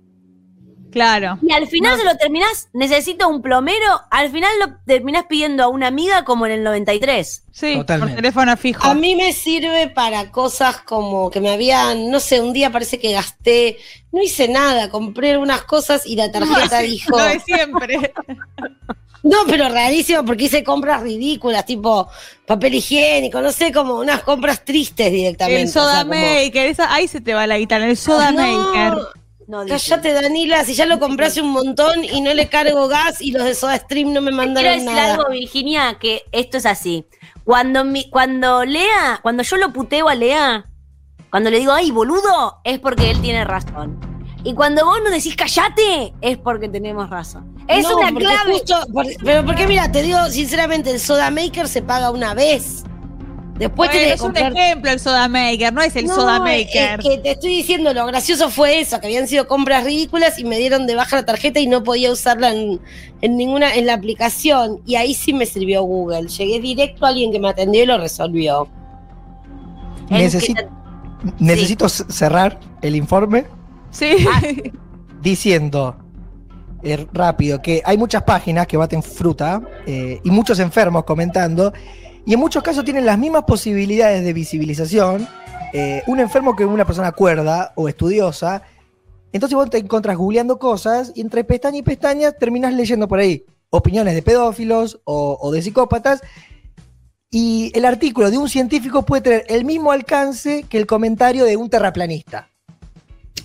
Claro. 0.98 1.38
y 1.42 1.52
al 1.52 1.66
final 1.68 1.92
No. 1.92 1.98
se 1.98 2.04
lo 2.04 2.16
terminás, 2.16 2.68
necesita 2.72 3.26
un 3.26 3.40
plomero, 3.42 4.00
al 4.10 4.30
final 4.30 4.50
lo 4.60 4.74
terminás 4.86 5.24
pidiendo 5.28 5.62
a 5.64 5.68
una 5.68 5.86
amiga 5.86 6.24
como 6.24 6.46
en 6.46 6.52
el 6.52 6.62
93. 6.64 7.44
Sí, 7.52 7.74
Totalmente. 7.76 8.14
por 8.14 8.22
teléfono 8.22 8.56
fijo. 8.56 8.86
A 8.86 8.94
mí 8.94 9.14
me 9.16 9.32
sirve 9.32 9.88
para 9.88 10.30
cosas 10.30 10.78
como 10.82 11.30
que 11.30 11.40
me 11.40 11.50
habían, 11.50 12.10
no 12.10 12.20
sé, 12.20 12.40
un 12.40 12.52
día 12.52 12.70
parece 12.70 12.98
que 12.98 13.12
gasté, 13.12 13.78
no 14.12 14.22
hice 14.22 14.48
nada, 14.48 14.90
compré 14.90 15.36
unas 15.38 15.62
cosas 15.64 16.06
y 16.06 16.16
la 16.16 16.30
tarjeta 16.30 16.80
dijo, 16.80 17.16
Lo 17.18 17.24
de 17.24 17.40
siempre. 17.40 18.12
no, 19.22 19.38
pero 19.48 19.68
rarísimo 19.68 20.24
porque 20.24 20.44
hice 20.44 20.62
compras 20.62 21.02
ridículas, 21.02 21.66
tipo 21.66 22.08
papel 22.46 22.74
higiénico, 22.76 23.40
no 23.40 23.50
sé, 23.52 23.72
como 23.72 23.94
unas 23.96 24.22
compras 24.22 24.64
tristes 24.64 25.10
directamente. 25.12 25.62
el 25.62 25.68
o 25.68 25.72
sea, 25.72 25.82
soda 25.82 26.00
como- 26.04 26.14
maker, 26.14 26.66
esa, 26.66 26.92
ahí 26.94 27.08
se 27.08 27.20
te 27.20 27.34
va 27.34 27.46
la 27.46 27.58
guitarra, 27.58 27.86
el 27.86 27.96
soda 27.96 28.30
No, 28.30 28.40
maker. 28.72 28.98
No. 29.48 29.64
Cállate, 29.66 30.12
Danila, 30.12 30.62
si 30.64 30.74
ya 30.74 30.84
lo 30.84 31.00
compré 31.00 31.26
hace 31.26 31.40
un 31.40 31.48
montón 31.50 32.04
y 32.04 32.20
no 32.20 32.32
le 32.34 32.48
cargo 32.50 32.86
gas 32.86 33.20
y 33.22 33.32
los 33.32 33.44
de 33.44 33.54
Soda 33.54 33.76
Stream 33.78 34.12
no 34.12 34.20
me 34.20 34.30
Quiero 34.30 34.36
mandaron 34.36 34.72
decir 34.74 34.90
nada. 34.92 35.14
algo, 35.14 35.30
Virginia, 35.30 35.96
que 35.98 36.22
esto 36.32 36.58
es 36.58 36.66
así. 36.66 37.06
Cuando, 37.44 37.82
mi, 37.84 38.10
cuando 38.10 38.64
Lea, 38.66 39.20
cuando 39.22 39.42
yo 39.42 39.56
lo 39.56 39.72
puteo 39.72 40.08
a 40.10 40.14
Lea, 40.14 40.66
cuando 41.30 41.48
le 41.50 41.58
digo, 41.60 41.72
ay, 41.72 41.90
boludo, 41.90 42.60
es 42.62 42.78
porque 42.78 43.10
él 43.10 43.20
tiene 43.22 43.42
razón. 43.44 43.98
Y 44.44 44.52
cuando 44.54 44.84
vos 44.84 45.00
nos 45.02 45.12
decís 45.12 45.34
callate, 45.34 46.12
es 46.20 46.36
porque 46.36 46.68
tenemos 46.68 47.08
razón. 47.08 47.56
Es 47.68 47.84
No, 47.88 47.96
una 47.96 48.10
porque 48.12 48.24
clave. 48.26 48.52
justo- 48.52 48.86
por- 48.92 49.06
pero 49.24 49.44
porque 49.46 49.66
mira, 49.66 49.90
te 49.90 50.02
digo 50.02 50.18
sinceramente, 50.28 50.90
el 50.90 51.00
Soda 51.00 51.30
Maker 51.30 51.68
se 51.68 51.80
paga 51.80 52.10
una 52.10 52.34
vez. 52.34 52.84
Después 53.58 53.90
Bueno, 53.90 54.14
es 54.14 54.20
un 54.20 54.36
ejemplo 54.36 54.90
el 54.90 55.00
soda 55.00 55.26
maker, 55.28 55.72
no 55.72 55.82
es 55.82 55.96
el 55.96 56.06
No, 56.06 56.14
soda 56.14 56.38
maker. 56.38 57.00
Es 57.00 57.08
que 57.08 57.18
te 57.18 57.30
estoy 57.32 57.50
diciendo, 57.56 57.92
lo 57.92 58.06
gracioso 58.06 58.50
fue 58.50 58.78
eso, 58.80 59.00
que 59.00 59.06
habían 59.08 59.26
sido 59.26 59.48
compras 59.48 59.84
ridículas 59.84 60.38
y 60.38 60.44
me 60.44 60.58
dieron 60.58 60.86
de 60.86 60.94
baja 60.94 61.16
la 61.16 61.24
tarjeta 61.26 61.58
y 61.58 61.66
no 61.66 61.82
podía 61.82 62.12
usarla 62.12 62.52
en, 62.52 62.80
en 63.20 63.36
ninguna, 63.36 63.74
en 63.74 63.86
la 63.86 63.94
aplicación. 63.94 64.80
Y 64.86 64.94
ahí 64.94 65.12
sí 65.14 65.32
me 65.32 65.44
sirvió 65.44 65.82
Google. 65.82 66.28
Llegué 66.28 66.60
directo 66.60 67.04
a 67.04 67.08
alguien 67.08 67.32
que 67.32 67.40
me 67.40 67.48
atendió 67.48 67.82
y 67.82 67.86
lo 67.86 67.98
resolvió. 67.98 68.68
Es 70.10 70.34
Necesito, 70.34 70.62
que- 70.62 70.68
necesito 71.40 71.88
cerrar 71.88 72.58
el 72.80 72.94
informe 72.96 73.44
Sí. 73.90 74.26
Ah, 74.32 74.40
diciendo 75.20 75.96
eh, 76.84 77.06
rápido 77.12 77.60
que 77.60 77.82
hay 77.84 77.98
muchas 77.98 78.22
páginas 78.22 78.66
que 78.68 78.76
baten 78.76 79.02
fruta 79.02 79.60
eh, 79.86 80.20
y 80.22 80.30
muchos 80.30 80.60
enfermos 80.60 81.02
comentando 81.04 81.72
y 82.28 82.34
en 82.34 82.40
muchos 82.40 82.62
casos 82.62 82.84
tienen 82.84 83.06
las 83.06 83.18
mismas 83.18 83.44
posibilidades 83.44 84.22
de 84.22 84.34
visibilización 84.34 85.26
eh, 85.72 86.02
un 86.06 86.20
enfermo 86.20 86.54
que 86.54 86.66
una 86.66 86.84
persona 86.84 87.10
cuerda 87.12 87.72
o 87.74 87.88
estudiosa 87.88 88.62
entonces 89.32 89.56
vos 89.56 89.70
te 89.70 89.78
encontrás 89.78 90.18
googleando 90.18 90.58
cosas 90.58 91.10
y 91.14 91.22
entre 91.22 91.42
pestaña 91.42 91.78
y 91.78 91.82
pestaña 91.82 92.32
terminás 92.32 92.74
leyendo 92.74 93.08
por 93.08 93.18
ahí 93.18 93.46
opiniones 93.70 94.14
de 94.14 94.20
pedófilos 94.20 95.00
o, 95.04 95.38
o 95.40 95.50
de 95.50 95.62
psicópatas 95.62 96.20
y 97.30 97.72
el 97.74 97.86
artículo 97.86 98.30
de 98.30 98.36
un 98.36 98.50
científico 98.50 99.06
puede 99.06 99.22
tener 99.22 99.44
el 99.48 99.64
mismo 99.64 99.90
alcance 99.90 100.64
que 100.68 100.76
el 100.76 100.86
comentario 100.86 101.46
de 101.46 101.56
un 101.56 101.70
terraplanista 101.70 102.50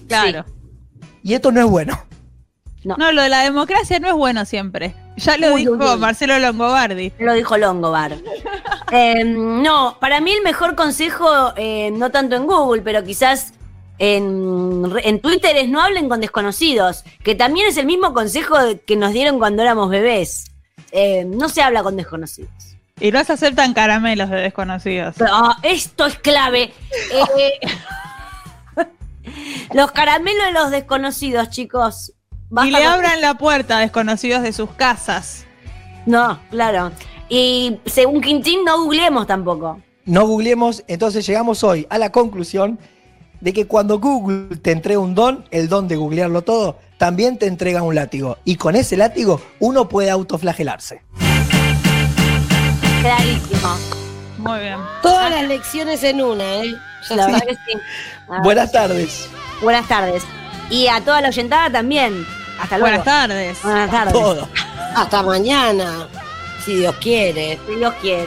claro. 0.10 0.43
y 1.24 1.36
esto 1.36 1.54
no 1.54 1.62
es 1.62 1.67
bueno 1.67 1.98
No, 2.84 3.13
lo 3.13 3.22
de 3.22 3.30
la 3.30 3.43
democracia 3.43 3.98
no 4.00 4.10
es 4.10 4.13
bueno 4.13 4.43
siempre. 4.43 4.93
Ya 5.15 5.38
lo 5.38 5.54
Uy, 5.54 5.62
dijo 5.62 5.74
uy, 5.74 5.80
uy. 5.80 6.00
Marcelo 6.00 6.38
Longobardi. 6.38 7.13
Lo 7.19 7.34
dijo 7.34 7.58
Longobar. 7.58 8.17
Eh, 8.91 9.24
no, 9.24 9.98
para 10.00 10.22
mí 10.22 10.32
el 10.32 10.41
mejor 10.43 10.76
consejo, 10.76 11.54
eh, 11.56 11.91
no 11.91 12.12
tanto 12.12 12.36
en 12.36 12.46
Google, 12.46 12.82
pero 12.82 13.04
quizás 13.04 13.54
en, 14.00 14.84
en 15.04 15.22
Twitter 15.22 15.56
es 15.56 15.69
no 15.69 15.82
hablen 15.82 16.10
con 16.10 16.22
desconocidos, 16.22 17.04
que 17.24 17.36
también 17.36 17.67
es 17.67 17.78
el 17.78 17.86
mismo 17.86 18.13
consejo 18.13 18.56
que 18.86 18.96
nos 18.96 19.13
dieron 19.13 19.39
cuando 19.39 19.62
éramos 19.62 19.89
bebés. 19.89 20.46
Eh, 20.91 21.26
no 21.26 21.50
se 21.50 21.62
habla 21.62 21.84
con 21.84 21.96
desconocidos. 21.96 22.52
Y 23.00 23.12
no 23.12 23.24
se 23.24 23.34
aceptan 23.34 23.74
caramelos 23.74 24.30
de 24.30 24.38
desconocidos. 24.38 25.15
Pero, 25.17 25.32
ah, 25.34 25.58
esto 25.63 26.06
es 26.06 26.17
clave. 26.19 26.74
Eh, 27.12 27.60
los 29.74 29.91
caramelos 29.91 30.46
de 30.46 30.52
los 30.54 30.72
desconocidos, 30.72 31.50
chicos. 31.50 32.13
Y 32.63 32.69
le 32.69 32.86
abran 32.86 33.19
la 33.22 33.36
puerta 33.36 33.78
a 33.78 33.80
desconocidos 33.82 34.43
de 34.43 34.54
sus 34.54 34.69
casas. 34.72 35.46
No, 36.06 36.39
claro. 36.52 36.91
Y 37.36 37.80
según 37.88 38.22
Quintín, 38.22 38.63
no 38.63 38.84
googleemos 38.84 39.26
tampoco. 39.26 39.82
no 40.06 40.28
googleemos, 40.28 40.84
entonces 40.88 41.26
llegamos 41.26 41.63
hoy 41.63 41.88
a 41.89 41.98
la 41.98 42.12
conclusión 42.12 42.78
de 43.41 43.54
que 43.54 43.65
cuando 43.65 44.00
Google 44.00 44.56
te 44.58 44.69
entrega 44.69 45.00
un 45.00 45.15
don, 45.15 45.43
el 45.50 45.67
don 45.67 45.88
de 45.88 45.96
googlearlo 45.96 46.43
todo, 46.43 46.78
también 47.00 47.39
te 47.39 47.48
entrega 47.48 47.82
un 47.82 47.96
látigo. 47.96 48.38
Y 48.46 48.58
con 48.58 48.76
ese 48.76 48.98
látigo 48.98 49.41
uno 49.60 49.89
puede 49.89 50.12
autoflagelarse. 50.12 51.02
Clarísimo. 53.02 53.78
Muy 54.38 54.60
bien. 54.60 54.78
Todas 55.02 55.32
las 55.32 55.48
lecciones 55.48 56.04
en 56.04 56.22
una, 56.22 56.58
¿eh? 56.58 56.76
La 57.10 57.26
verdad 57.26 57.41
que 57.48 57.56
sí. 57.56 57.80
Buenas 58.43 58.72
tardes. 58.72 59.28
Buenas 59.60 59.88
tardes. 59.88 60.24
Y 60.69 60.86
a 60.88 61.02
toda 61.02 61.19
la 61.19 61.30
oyentada 61.30 61.72
también. 61.72 62.28
Hasta 62.62 62.78
luego. 62.78 62.96
Buenas 62.98 63.06
tardes. 63.06 63.63
Buenas 63.63 63.89
tardes. 63.89 64.13
Todo. 64.13 64.48
Hasta 64.96 65.24
mañana, 65.24 66.08
si 66.63 66.76
Dios 66.76 66.95
quiere. 66.97 67.60
Si 67.67 67.76
Dios 67.76 67.93
quiere. 68.02 68.21